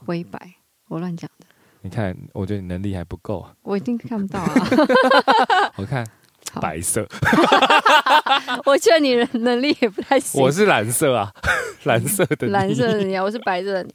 [0.05, 0.55] 灰白，
[0.87, 1.45] 我乱讲的。
[1.81, 3.45] 你看，我觉得你能力还不够。
[3.61, 4.53] 我一定看不到啊。
[5.77, 6.05] 我看。
[6.61, 7.03] 白色，
[8.65, 10.39] 我觉得你的能力也不太行。
[10.39, 11.33] 我是蓝色啊，
[11.85, 13.89] 蓝色的，蓝色的你啊，我是白色的你。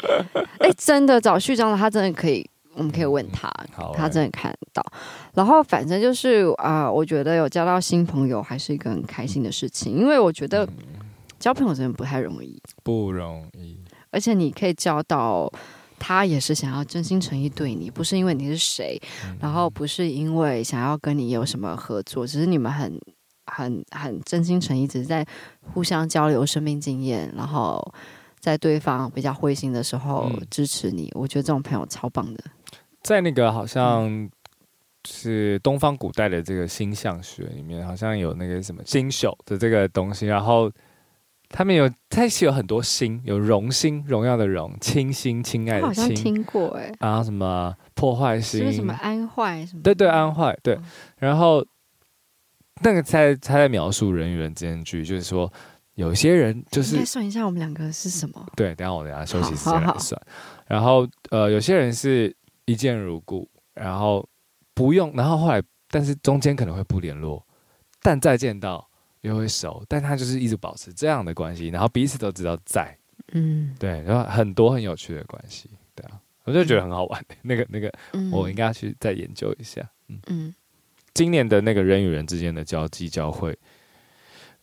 [0.59, 2.45] 哎、欸，真的找序章的，他真的可以，
[2.79, 4.83] 我们可以问他，嗯、他真的看得到。
[5.35, 10.67] 然后反正就是啊、呃，我觉得有交到新朋友还是一个很开心的事情，因为我觉得
[11.39, 13.79] 交朋友真的不太容易，不容易。
[14.11, 15.53] 而且你可以交到。
[16.01, 22.97] 他也是想要真心诚意对你，不是因为你是谁，嗯、然后不是因为想要跟你有什么合作，只是你们很、
[23.47, 25.27] 很、很真心诚意，只是在
[25.75, 27.85] 互相交流生命经验，然后
[28.39, 31.07] 在对方比较灰心的时候支持你。
[31.17, 32.45] 嗯、我觉得这种朋友超棒的。
[33.09, 34.29] 在那个好像
[35.07, 40.71] 是东方古代的这个星象学里面，好像有那个什么星宿的这个东西，然后。
[41.51, 46.03] 他们有，他是有很多星，有荣星，荣耀的荣，亲星，亲爱的亲。
[46.03, 46.93] 好像听过哎。
[47.01, 48.67] 然后什么破坏星？
[48.67, 49.83] 是什么安坏什么？
[49.83, 50.75] 对对，安坏对。
[50.75, 50.83] 哦、
[51.17, 51.65] 然后
[52.83, 55.51] 那个在他在描述人与人之间距离，就是说
[55.95, 56.97] 有些人就是。
[56.97, 58.47] 应该算一下我们两个是什么？
[58.55, 59.81] 对，等下我等下休息时间来算。
[59.81, 62.37] 好好好，然后呃，有些人是
[62.69, 64.29] 一见如故，然后
[64.75, 67.45] 不用，然后后来，但是中间可能会不联络，
[68.01, 68.87] 但再见到。
[69.23, 72.97] 又会熟，但他就是一直保持这样的关系，然后彼此都知道在，
[73.33, 80.55] 嗯，对，然后很多很有趣的关系，对啊，我就觉得很好玩，嗯、那个那个，嗯、我应该要去再研究一下，嗯嗯，
[81.15, 83.59] 今年的那个人与人之间的交际交汇，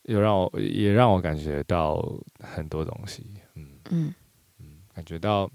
[0.03, 2.01] 有让我也让我感觉到
[2.39, 3.67] 很多东西，嗯。
[3.91, 4.13] 嗯。
[4.59, 5.51] 嗯，感觉到，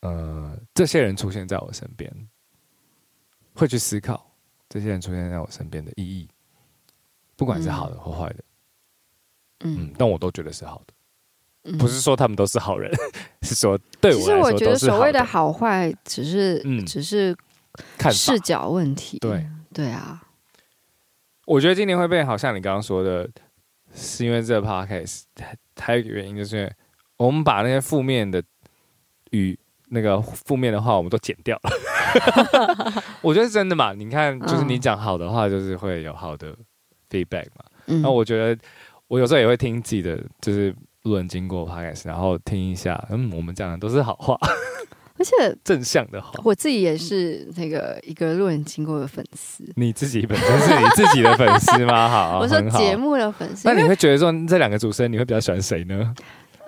[0.00, 2.10] 呃，这些人出现在我身边，
[3.54, 4.34] 会去思考
[4.68, 6.28] 这些人出现在我身边的意义。
[7.36, 8.44] 不管是好的或坏的，
[9.60, 10.94] 嗯，嗯，但我都觉得是好的，
[11.64, 12.92] 嗯、不是说他们都是好人，
[13.42, 14.20] 是说对我。
[14.20, 17.34] 其实我觉得所谓的好坏，只是，嗯，只是
[17.96, 19.18] 看视角问题。
[19.18, 20.22] 对，对啊。
[21.46, 23.28] 我觉得今年会变，好像你刚刚说的，
[23.94, 25.22] 是因为这个 podcast，
[25.76, 26.72] 还有一个原因，就是因为
[27.16, 28.42] 我们把那些负面的
[29.30, 29.58] 与
[29.90, 33.02] 那个负面的话，我们都剪掉了。
[33.22, 33.92] 我觉得是真的嘛？
[33.92, 36.56] 你看，就是你讲好的话，就是会有好的。
[37.12, 38.56] feedback 嘛，那、嗯、我觉得
[39.08, 40.72] 我有时候也会听自己的，就是
[41.02, 44.38] 路人经过 podcast，然后听一下，嗯，我们讲的都是好话，
[45.18, 46.30] 而且 正向的话。
[46.44, 52.06] 我自己也是那个一个路人经过的粉丝，你自己本身是你自己的粉丝吗？
[52.08, 53.66] 好，我说节目的粉丝。
[53.66, 56.14] 那你会觉得说这两个主持人，你会比较喜欢谁呢？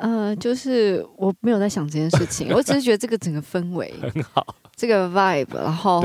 [0.03, 6.05] 呃，就是我没有在想这件事情，我只是觉得这个整个氛围 很好，这个 vibe，然后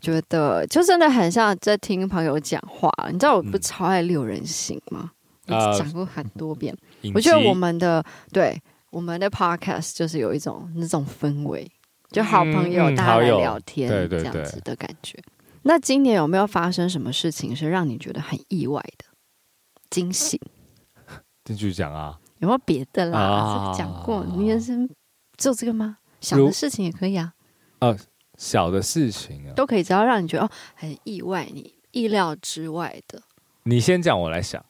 [0.00, 5.10] 觉得就真的很像在听朋友讲话，你知道我不超爱六人行吗？
[5.48, 6.72] 嗯、我讲过很多遍。
[7.02, 8.56] 呃、我觉得我们的对
[8.90, 11.68] 我们的 podcast 就是有一种那种氛围，
[12.12, 15.18] 就好朋友、嗯、大家来聊天这样子的感觉。
[15.62, 19.04] 那今年有没有发生什么事情是让你觉得很意外的
[19.90, 20.40] 惊喜？
[21.44, 22.18] 继续讲啊！
[22.38, 23.18] 有没有别的啦？
[23.18, 24.88] 啊、讲过，你人生
[25.36, 25.98] 只有这个吗？
[26.20, 27.32] 小的事情也可以啊。
[27.78, 27.96] 呃
[28.38, 33.22] 小的事情啊，都可以，只要让你觉得哦很意外，你意料之外的。
[33.62, 34.64] 你先讲，我来想。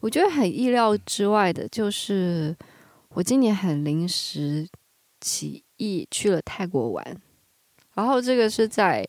[0.00, 2.56] 我觉得很意料之外的，就是
[3.14, 4.68] 我今年很临时
[5.20, 7.16] 起意去了泰国玩，
[7.94, 9.06] 然后这个是在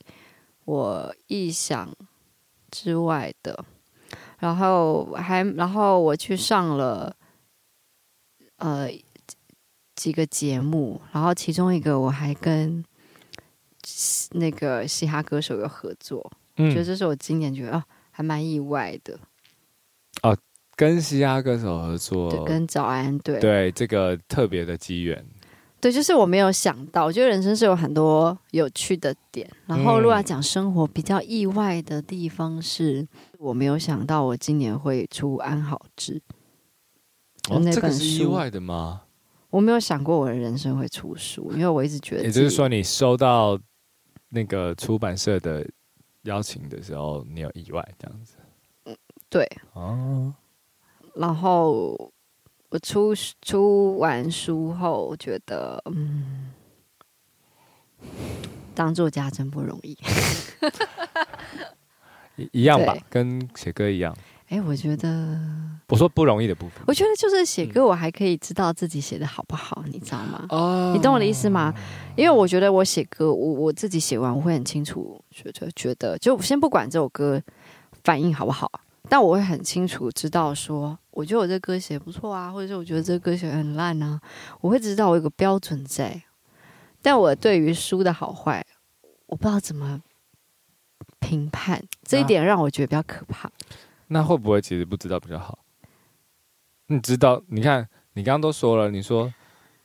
[0.65, 1.93] 我意想
[2.71, 3.65] 之外的，
[4.39, 7.15] 然后还然后我去上了
[8.59, 8.89] 呃
[9.95, 12.85] 几个节目，然后其中一个我还跟。
[14.33, 19.17] 那个嘻哈歌手有合作，嗯，觉得这是我今年觉得哦，还蛮意外的。
[20.21, 20.37] 哦，
[20.75, 25.25] 跟嘻哈歌手合作，对，跟早安，对，对，这个特别的机缘，
[25.81, 29.49] 对，就是我没有想到，我觉得人生是有很多有趣的点。
[29.65, 33.07] 然后，如果要讲生活比较意外的地方是，是、嗯、
[33.39, 36.21] 我没有想到我今年会出安好志。
[37.49, 39.03] 哦，那本书这个是意外的吗？
[39.49, 43.59] 我没有想过我的人生会出书，因为我一直觉得，也就是说，你收到
[44.29, 45.67] 那个出版社的
[46.23, 48.35] 邀请的时候，你有意外这样子。
[48.85, 48.95] 嗯，
[49.29, 49.49] 对。
[49.73, 50.33] 哦。
[51.15, 52.11] 然后
[52.69, 56.51] 我出出完书后，我觉得，嗯，
[58.75, 59.97] 当作家真不容易。
[62.37, 64.15] 一一样吧，跟写歌一样。
[64.49, 65.39] 哎，我觉得
[65.89, 70.45] 我说不容易的部分，我觉得就是写歌，我还可以知道自己写的好不好，你知道吗？
[70.49, 71.71] 哦，你懂我的意思吗？
[72.15, 77.39] 因为我觉得我写歌，我我自己写完，我会很清楚，觉得觉得，就先不管这首歌
[78.03, 78.71] 反应好不好，
[79.07, 84.19] 但我会很清楚知道说，我觉得我这歌写不错啊，或者是我觉得这歌写很烂啊，
[84.61, 86.23] 我会知道我有个标准在。
[87.03, 88.65] 但我对于书的好坏，
[89.27, 90.01] 我不知道怎么
[91.19, 93.49] 评判，这一点让我觉得比较可怕。
[94.09, 95.59] 那会不会其实不知道比较好？
[96.87, 97.41] 你知道？
[97.47, 99.31] 你看，你刚刚都说了，你说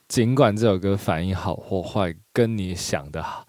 [0.08, 3.46] 尽管这首歌反应好或坏，跟你想的好，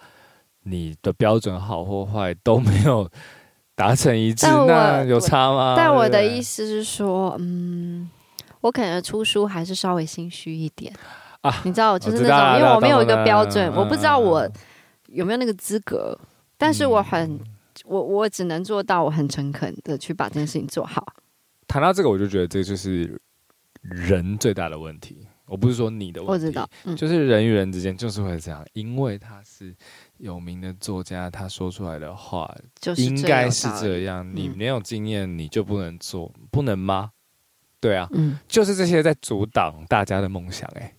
[0.64, 3.10] 你的标准好或坏都没有
[3.74, 5.76] 达成一致，那有差吗？
[5.78, 8.10] 但我的意思是说，嗯，
[8.60, 10.94] 我可能出书还是稍微心虚一点
[11.40, 11.62] 啊。
[11.64, 14.46] 你知道，就是那种，因为我没有一个标准，我不知道我
[15.08, 16.20] 有没有那个资格，
[16.58, 17.40] 但是我很。
[17.84, 21.06] 我我只能做到，我很诚恳的去把这件事情做好。
[21.68, 23.20] 谈到这个，我就觉得这就是
[23.82, 25.28] 人最大的问题。
[25.48, 29.76] 我不是说你的问题，我知道，嗯、就是人与人之间就是会这样，因为他是
[30.18, 34.28] 有名的作家，他说出来的话就是应该是这样。
[34.36, 37.12] 你没有经验，你就不能做，不能吗？
[37.80, 40.96] 对啊，嗯，就是这些在阻挡大家的梦想、欸，哎。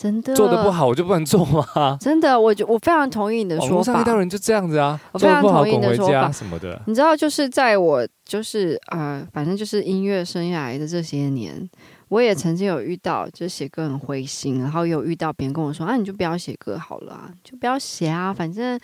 [0.00, 1.98] 真的做的不好，我就不能做吗？
[2.00, 3.74] 真的，我就我非常同意你的说法。
[3.74, 6.80] 网上遇到人就这样子啊，我非常同意你的说法什么的。
[6.86, 11.68] 你知道，就是在我就是呃，反正就是音乐生涯的这些年，
[12.08, 18.80] 我也曾经有遇到，就是写歌很灰心，然后有遇到别人跟我说：“啊，你就不要写歌好了啊，就不要写啊，反正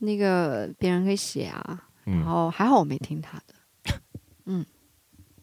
[0.00, 3.94] 那个别人可以写啊。”然后还好我没听他的，
[4.44, 4.66] 嗯，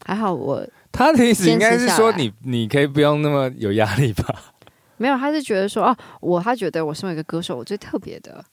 [0.04, 4.54] 还好我他的意思应该是说你你可以不用那么有压力吧。
[4.98, 8.44] 没有，他是觉得说哦，我他觉得我身为一个歌手，我最特别的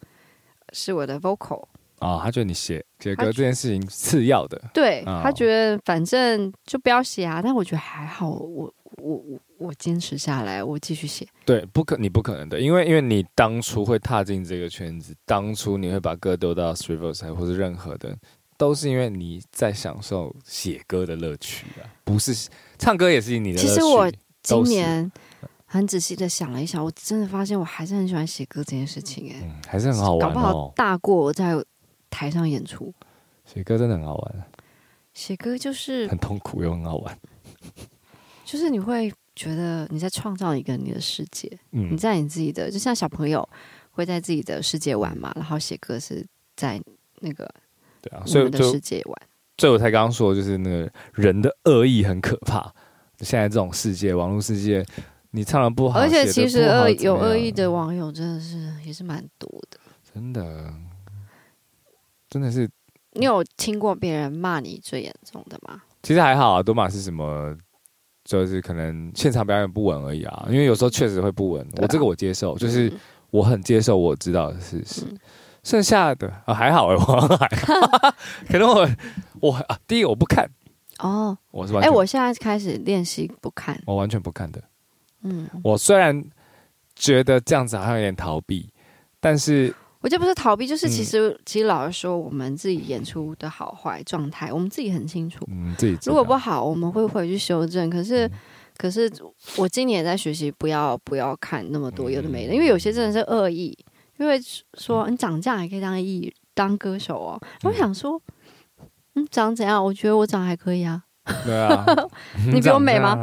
[0.72, 1.64] 是我的 vocal
[2.00, 11.26] 啊、哦，他觉得你写写歌这件事情次要的，对、哦、他觉得反正就不要写啊，但我觉得还好，我我我我坚持下来，我继续写。
[11.46, 18.14] 对，不可你不可能的，因为因为你当初会踏进这个圈子，当初你会把歌丢到 s t r i v e r s 或是任何的，
[18.58, 23.68] 都是因为你在享受写歌的乐趣啊，不是唱歌也是你的乐趣。
[23.70, 25.10] 其实我今年。
[25.74, 31.56] 很仔细的想了一想，我真的发现我还是很喜欢写歌这件事情，哎、嗯，还是很好玩，哦，搞不好大过我在
[32.12, 32.94] 台上演出。
[33.44, 34.46] 写歌真的很好玩，
[35.16, 37.18] 写歌就是很痛苦又很好玩，
[38.46, 43.48] 就是你会觉得你在创造一个你的世界，嗯，你在你自己的，就像小朋友
[43.90, 46.24] 会在自己的世界玩嘛，然后写歌是
[46.56, 46.80] 在
[47.20, 47.52] 那个
[48.00, 49.22] 对啊，所以的世界玩。
[49.58, 52.72] 所以我才刚刚说，就是那个人的恶意很可怕。
[53.22, 54.86] 现在这种世界，网络世界。
[55.36, 59.80] 你唱的不好，而且其实恶有恶意的网友真的是也是蛮多的，
[60.14, 60.72] 真的，
[62.30, 62.70] 真的是。
[63.16, 65.82] 你有听过别人骂你最严重的吗？
[66.04, 67.56] 其实还好啊，都骂是什么，
[68.24, 70.46] 就是可能现场表演不稳而已啊。
[70.50, 72.92] 因为有时候确实会不稳，啊、我这个我接受，就是
[73.32, 75.02] 我很接受我知道的事实。
[75.10, 75.18] 嗯、
[75.64, 78.16] 剩下的啊还好哎、欸，我 还好，
[78.50, 78.88] 可能我
[79.42, 80.48] 我啊，第一个我不看
[81.00, 84.62] 哦，我是哎、欸，我现在开始练习不看，我完全不看的。
[85.24, 86.24] 嗯，我虽然
[86.96, 88.70] 觉得这样子好像有点逃避，
[89.20, 95.48] 但是我觉得不是逃避，就是其实、嗯、其实老实说，我们自己演出的好坏状态，我们自己很清楚。
[95.50, 97.90] 嗯，自己如果不好，我们会回去修正。
[97.90, 98.32] 可是，嗯、
[98.78, 99.12] 可是
[99.58, 103.78] 我今年也在学习，不要不要看那么多有的没的，因为有些真的是恶意，
[104.18, 104.38] 因为
[104.74, 107.42] 说你长这样还可以当艺当歌手哦。
[107.64, 108.22] 我想说，
[109.16, 109.84] 嗯，长怎样？
[109.84, 111.02] 我觉得我长还可以啊。
[111.46, 111.86] 对啊，
[112.52, 113.18] 你比我美吗？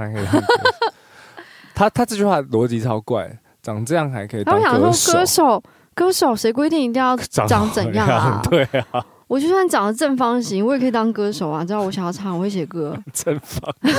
[1.81, 4.69] 他他这句话逻辑超怪，长这样还可以当歌手？
[4.69, 5.63] 他想说歌手
[5.95, 7.17] 歌手谁规定一定要
[7.49, 8.43] 长怎样啊？
[8.51, 11.65] 对啊， 我就算长得正方形，我也可以当歌手啊！
[11.65, 12.95] 知道我想要唱，我会写歌。
[13.15, 13.95] 正方形，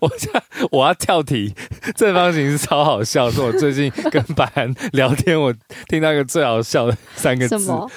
[0.00, 1.52] 我想我要跳题。
[1.96, 5.52] 正方形是超好笑，是我最近跟白安聊天，我
[5.88, 7.58] 听到一个最好笑的三个字。
[7.58, 7.90] 什么？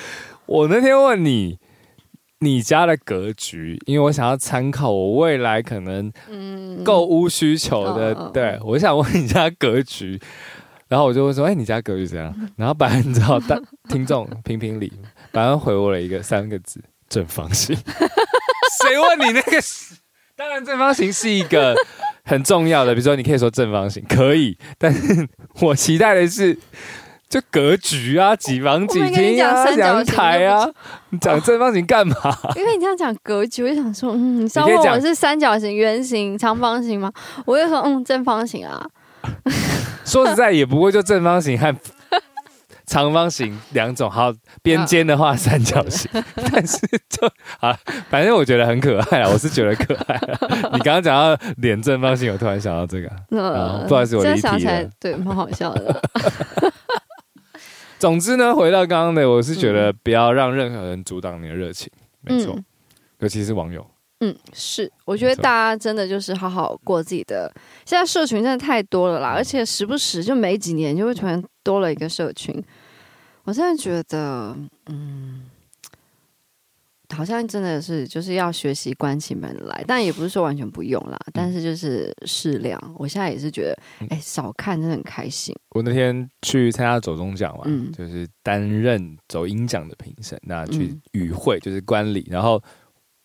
[0.48, 1.60] 我那天问你。
[2.40, 6.12] 你家的格局，因为我想要参考我未来可能
[6.84, 10.20] 购物需求的，嗯、对，我想问你家格局，
[10.88, 12.34] 然后我就会说，哎、欸，你家格局怎样？
[12.56, 13.60] 然后百分之好，但
[13.90, 14.94] 听众评评理，
[15.32, 16.80] 百分回我了一个三个字：
[17.10, 17.76] 正方形。
[17.76, 19.60] 谁问你那个？
[20.36, 21.76] 当然，正方形是一个
[22.24, 25.28] 很重要的，比如说你可以说正方形，可以，但是
[25.62, 26.56] 我期待的是。
[27.30, 30.68] 就格局啊，几房几厅啊，阳台啊，
[31.10, 32.16] 你讲正方形干嘛？
[32.56, 37.12] 因为你这样讲格局，我就想说，嗯，你知道我是三角形、圆形、长方形吗？
[37.46, 38.86] 我就说，嗯，正方形啊。
[40.06, 41.76] 说实在，也不过就正方形和
[42.86, 44.10] 长方形两种。
[44.10, 46.10] 好，边间的话三角形，
[46.50, 47.28] 但是就
[47.60, 47.78] 啊，
[48.10, 50.18] 反正我觉得很可爱啊，我是觉得可爱。
[50.72, 54.90] 你刚刚讲到脸正方形，我突然想到这个，嗯，不好意思，我离题了。
[54.98, 56.02] 对，蛮好笑的。
[58.00, 61.92] 总之呢，回到刚刚的，我是觉得不要让任何人阻挡你的热情，
[62.26, 62.58] 嗯、没错，
[63.20, 63.86] 尤其是网友。
[64.20, 67.52] 嗯，是，我觉得大家真的就是好好过自己的。
[67.86, 72.64] 现在社群真的太多了啦，而且时不时就没几年就会突然多了一个社群。
[73.44, 74.56] 我真的觉得，
[74.88, 75.47] 嗯。
[77.16, 82.80] 好像真的是就是要学习关起门来，但也不是说完全不用啦，但是就是适量。
[82.98, 83.80] 我现在也是觉得，
[84.10, 85.56] 哎、欸，少看真的很开心。
[85.70, 92.28] 我那天去参加走中奖嘛，嗯、就是担任走音奖的评审，那去与会就是观礼。
[92.30, 92.62] 然后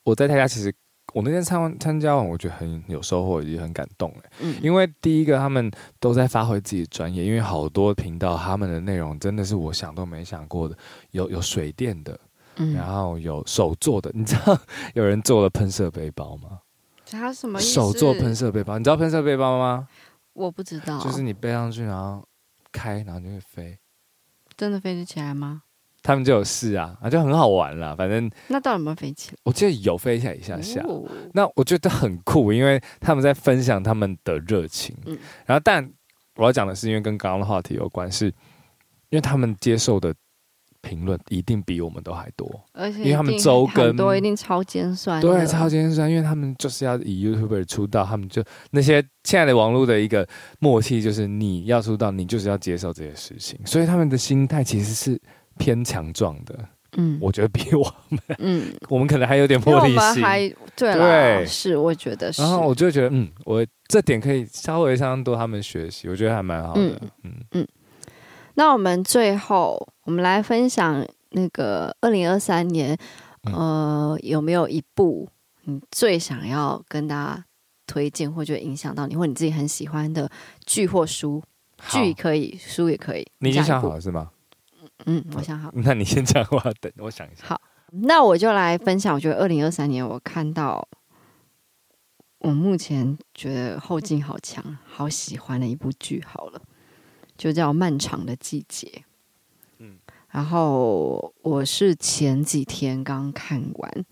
[0.05, 0.73] 我在台下，其实
[1.13, 4.31] 我那天参完参加完，我觉得很有收获，也很感动哎。
[4.43, 5.69] 嗯，因为第一个他们
[5.99, 10.77] 都在发挥自己的专业，因为好多频道他们的内容真的是我想都没想过的，
[11.11, 12.17] 有有水电的。
[12.57, 14.59] 嗯、然后有手做的，你知道
[14.95, 16.61] 有人做了喷射背包吗？
[17.11, 17.73] 他什么意思？
[17.73, 19.87] 手做喷射背包，你知道喷射背包吗？
[20.33, 22.27] 我不知道，就是你背上去，然后
[22.73, 23.79] 开，然后就会飞。
[24.57, 25.63] 真的飞得起来吗？
[26.03, 27.95] 他们就有试啊，啊，就很好玩啦。
[27.95, 29.39] 反正那到底有没有飞起来？
[29.45, 30.83] 我记得有飞起来一下下。
[30.85, 34.97] 哦、那我觉得很酷，因为他们在分享他们的热情。
[35.05, 35.93] 嗯、然后，但
[36.37, 38.27] 我要讲的是，因为跟刚刚的话题有关，是
[39.11, 40.15] 因为他们接受的。
[40.83, 45.21] 评论一定比我们都还多，而且因为他们周更多，一定超尖酸。
[45.21, 50.29] 对，超尖酸，因为他们就是要以 YouTuber 出道，他们就那些现在的网络的一个
[50.59, 55.19] 默契，就是你要出道，你就是要接受这些事情，所以他们的心态其实是
[55.57, 56.59] 偏强壮的。
[56.99, 60.23] 嗯，我觉得比我们，嗯， 我们可能还有点玻璃心。
[60.23, 62.43] 还对对，是我觉得是。
[62.43, 66.81] 然后我就觉得，嗯，我这点可以稍微向多他们学习，我觉得还蛮好的。
[66.83, 67.33] 嗯嗯。
[67.53, 67.69] 嗯
[68.55, 72.97] 那我们最后，我们来分享那个二零二三年，
[73.43, 75.29] 呃，有没有一部
[75.63, 77.45] 你最想要跟大家
[77.87, 80.31] 推荐，或者影响到你，或你自己很喜欢的
[80.67, 81.43] 剧或书？
[81.89, 83.27] 剧可以，书也可以。
[83.39, 84.31] 你已经想好了是吗？
[85.07, 85.71] 嗯，我想好。
[85.75, 87.45] 那你先讲，我要等，我想一下。
[87.47, 89.15] 好，那我就来分享。
[89.15, 90.87] 我觉得二零二三年，我看到
[92.39, 96.23] 我目前觉得后劲好强，好喜欢的一部剧。
[96.27, 96.61] 好了。
[97.35, 99.03] 就叫《漫长的季节》，嗯，
[100.33, 104.05] 然后我是前几天刚看完，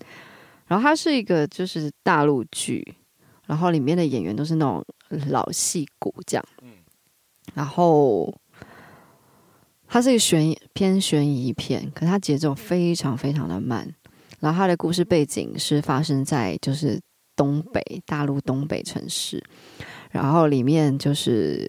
[0.67, 2.95] 然后它是一个就是大陆剧，
[3.47, 4.85] 然后里面的演员都是那种
[5.29, 6.73] 老戏骨这样，嗯，
[7.55, 8.31] 然后
[9.87, 13.91] 它是一个悬疑偏悬疑片，可是它节奏非常非常的慢，
[14.39, 17.01] 然后它的故事背景是发生在就是
[17.35, 19.43] 东北大陆东北城市，
[20.11, 21.67] 然后里面就是。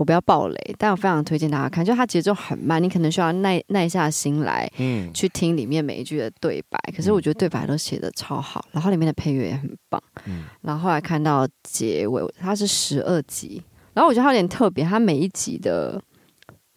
[0.00, 1.84] 我不要暴雷，但我非常推荐大家看。
[1.84, 6.80] 就它节奏很慢，你可能需要耐耐下心来，嗯，去听里面每一句的对白。
[6.86, 10.02] 嗯、可是我觉得对白都写的超好，然后里面的配乐也很棒。
[10.24, 16.02] 嗯，然后后来看到结尾，它是十二集，然后我觉得它有点特别，它每一集的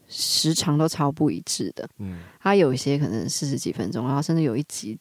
[0.09, 1.88] 时长都超不一致的。
[1.99, 4.99] 嗯，它有一些可能四十几分钟，然后甚至有一集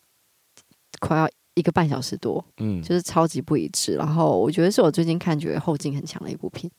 [1.01, 2.45] 快要一个半小时多。
[2.59, 3.97] 嗯，就是超级不一致。
[3.97, 6.71] 然后我觉得是我最近看觉得后劲很强的一部片。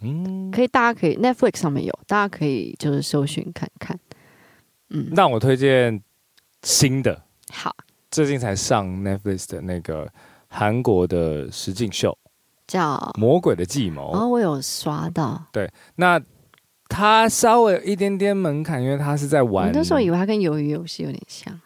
[0.00, 3.98] 嗯，可以，大家可以 Netflix 上面有，大家可以就是搜寻看看。
[4.90, 6.00] 嗯，那我推荐
[6.62, 7.20] 新的，
[7.52, 7.74] 好，
[8.10, 10.10] 最近才上 Netflix 的那个
[10.48, 12.16] 韩国的实境秀，
[12.66, 14.12] 叫《魔鬼的计谋》。
[14.16, 15.42] 哦，我有刷到。
[15.52, 16.20] 对，那
[16.88, 19.66] 它稍微有一点点门槛，因为它是在玩。
[19.66, 21.60] 我那时候以为它跟鱿鱼游戏有点像，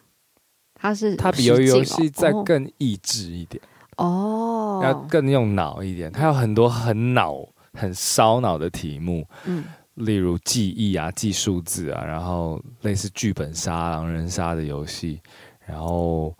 [0.73, 3.63] 它是它比鱿鱼游戏再更益智一点
[3.97, 7.47] 哦，要更用脑一点，它有很多很脑。
[7.73, 9.63] 很烧脑的题目，嗯，
[9.95, 15.19] 例如记忆啊、记数字啊，然后类似剧本杀、狼人杀的游戏，
[15.65, 16.35] 然后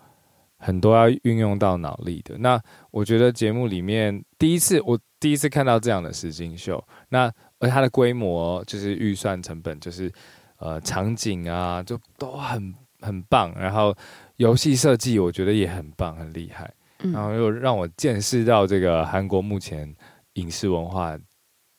[0.57, 2.37] 很多要运用到脑力的。
[2.37, 2.61] 那
[2.91, 10.11] 我觉得节目里面第一次，我第一次看到这样的实境秀，那而它的规模就是预算成本，就是
[10.57, 13.51] 呃场景啊，就都很很棒。
[13.57, 13.95] 然后
[14.35, 16.71] 游戏设计我觉得也很棒，很厉害。
[17.11, 19.93] 然后又让我见识到这个韩国目前。
[20.33, 21.17] 影视文化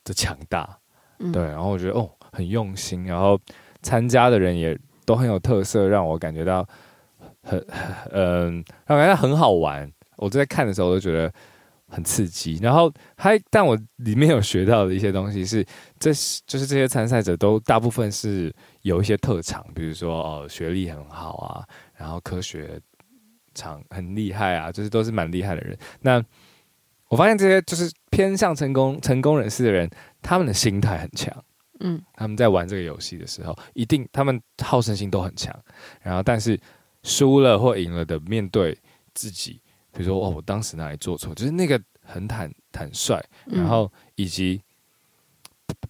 [0.05, 0.78] 的强大，
[1.18, 3.38] 嗯、对，然后我觉得哦很用心，然后
[3.82, 6.66] 参加的人也都很有特色，让我感觉到
[7.42, 7.59] 很
[8.12, 9.90] 嗯、呃，让我感觉很好玩。
[10.16, 11.32] 我在看的时候我都觉得
[11.88, 12.59] 很刺激。
[12.62, 15.66] 然后还，但我里面有学到的一些东西是，
[15.98, 22.80] 这是就是这些参赛者都大部分是有一些特长，比如说哦，学历很好啊，然后科学
[23.55, 25.76] 长很厉害啊，就是都是蛮厉害的人。
[26.00, 26.24] 那
[27.14, 29.88] 我发现这些就是偏向成功成功人士的人，
[30.20, 31.32] 他们的心态很强。
[31.78, 35.56] 嗯，他们在玩这个游戏的时候，一定他们好胜心都很强。
[36.02, 36.58] 然后，但是
[37.04, 38.76] 输了或赢了的面对
[39.14, 39.60] 自己，
[39.92, 44.60] 比如说哦，我当时哪里做错，就是那个很坦坦率，然后以及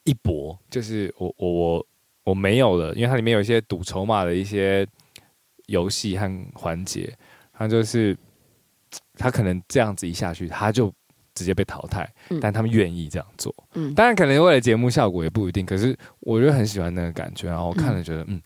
[0.02, 1.86] 一搏，就是我我我
[2.24, 4.86] 我没有了，因为它里面有一些赌筹码的一些
[5.68, 7.16] 游戏和环节，
[7.54, 8.14] 它就是
[9.14, 10.92] 他可能这样子一下去，他就。
[11.34, 12.08] 直接被淘汰，
[12.40, 13.54] 但他们愿意这样做。
[13.74, 18.40] 嗯，当然可能为了节目效果也不一定，可是我就很喜欢那个感觉，然后我看了觉得嗯，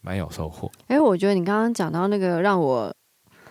[0.00, 0.70] 蛮、嗯、有收获。
[0.86, 2.94] 哎、欸，我觉得你刚刚讲到那个让我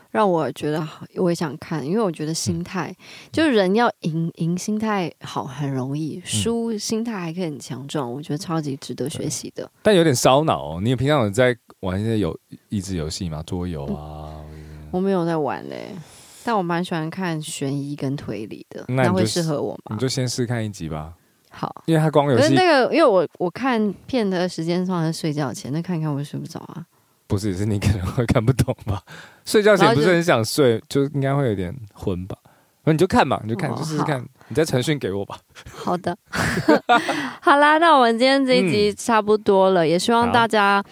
[0.10, 2.96] 让我觉得我也想看，因为我觉得心态、嗯、
[3.32, 9.70] 就是人要赢赢心态好很容易，输、嗯、心态还可以很强壮，我觉得超级值得学习的。
[9.84, 10.82] 但有点烧脑哦。
[10.82, 12.38] 你平常有在玩一些有
[12.70, 13.42] 益智游戏吗？
[13.46, 14.90] 桌游啊、嗯？
[14.92, 15.96] 我没有在玩嘞。
[16.44, 19.96] 但我蛮喜欢看悬疑跟推理的，那会适合我吗？
[19.96, 21.14] 你就先试看一集吧。
[21.50, 26.86] 好，因为他光有可是那个，因为我我看片的时间放在睡觉前，那看一看我会睡不着啊。
[27.28, 29.02] 不是，是你可能会看不懂吧？
[29.46, 32.38] 睡觉前不是很想睡，就，就应该会有点昏吧？
[32.84, 34.26] 那你就看吧，你就看，哦、就试试看。
[34.48, 35.38] 你再传讯给我吧。
[35.72, 36.18] 好的，
[37.40, 40.84] 好啦，那我们今天这一集差不多了，嗯、也希望大家，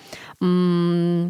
[0.41, 1.29] 嗯。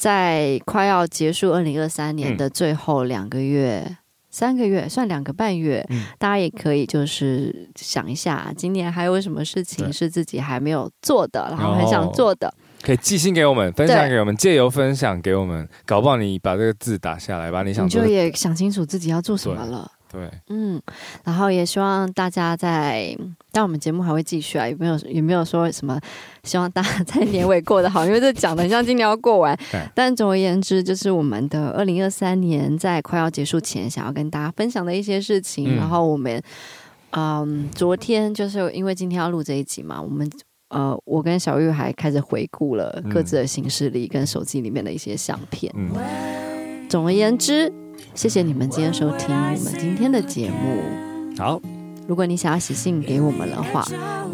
[0.00, 3.96] 在快要结束二零二三年的最后两个月、嗯、
[4.30, 19.92] 三个月，算两个半月，嗯、大家也可以就是想一下，今年还有什么事情是自己还没有做的，然后很想做的，可以寄信给我们，分享给我们，借由分享给我们，搞不好你把这个字打下来，把你想做的你就也想清楚自己要做什么了。
[20.12, 20.82] 对，嗯，
[21.22, 23.16] 然后也希望大家在，
[23.52, 26.00] 但我们节目还会继续啊，有没有有没有说什么？
[26.42, 29.56] 希望大家在年尾过得好，因为这讲的很像今年要过完。
[29.94, 35.76] 但总而言之，就是我们的二零二三年在快要结束前，想要跟大家分享的一些事情。
[35.76, 36.42] 嗯、然后我们，
[37.12, 40.28] 嗯，昨天就是因为今天要录这一集嘛，我们
[40.70, 45.72] 呃，我跟小玉还开始回顾了各自的行事历跟手机里面的一些相片。
[45.76, 47.72] 嗯、总而言之。
[48.14, 50.82] 谢谢你们今天收听我们今天的节目。
[51.38, 51.60] 好，
[52.06, 53.84] 如果你想要写信给我们的话，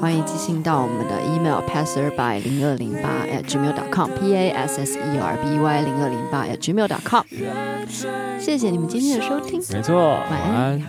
[0.01, 5.83] 欢迎寄信到我们的 email passerby 零二零八 at gmail dot com，p a s s e r b y
[5.83, 7.25] 零二零八 at gmail dot com。
[8.39, 10.83] 谢谢你们今天的收听，没错，晚安。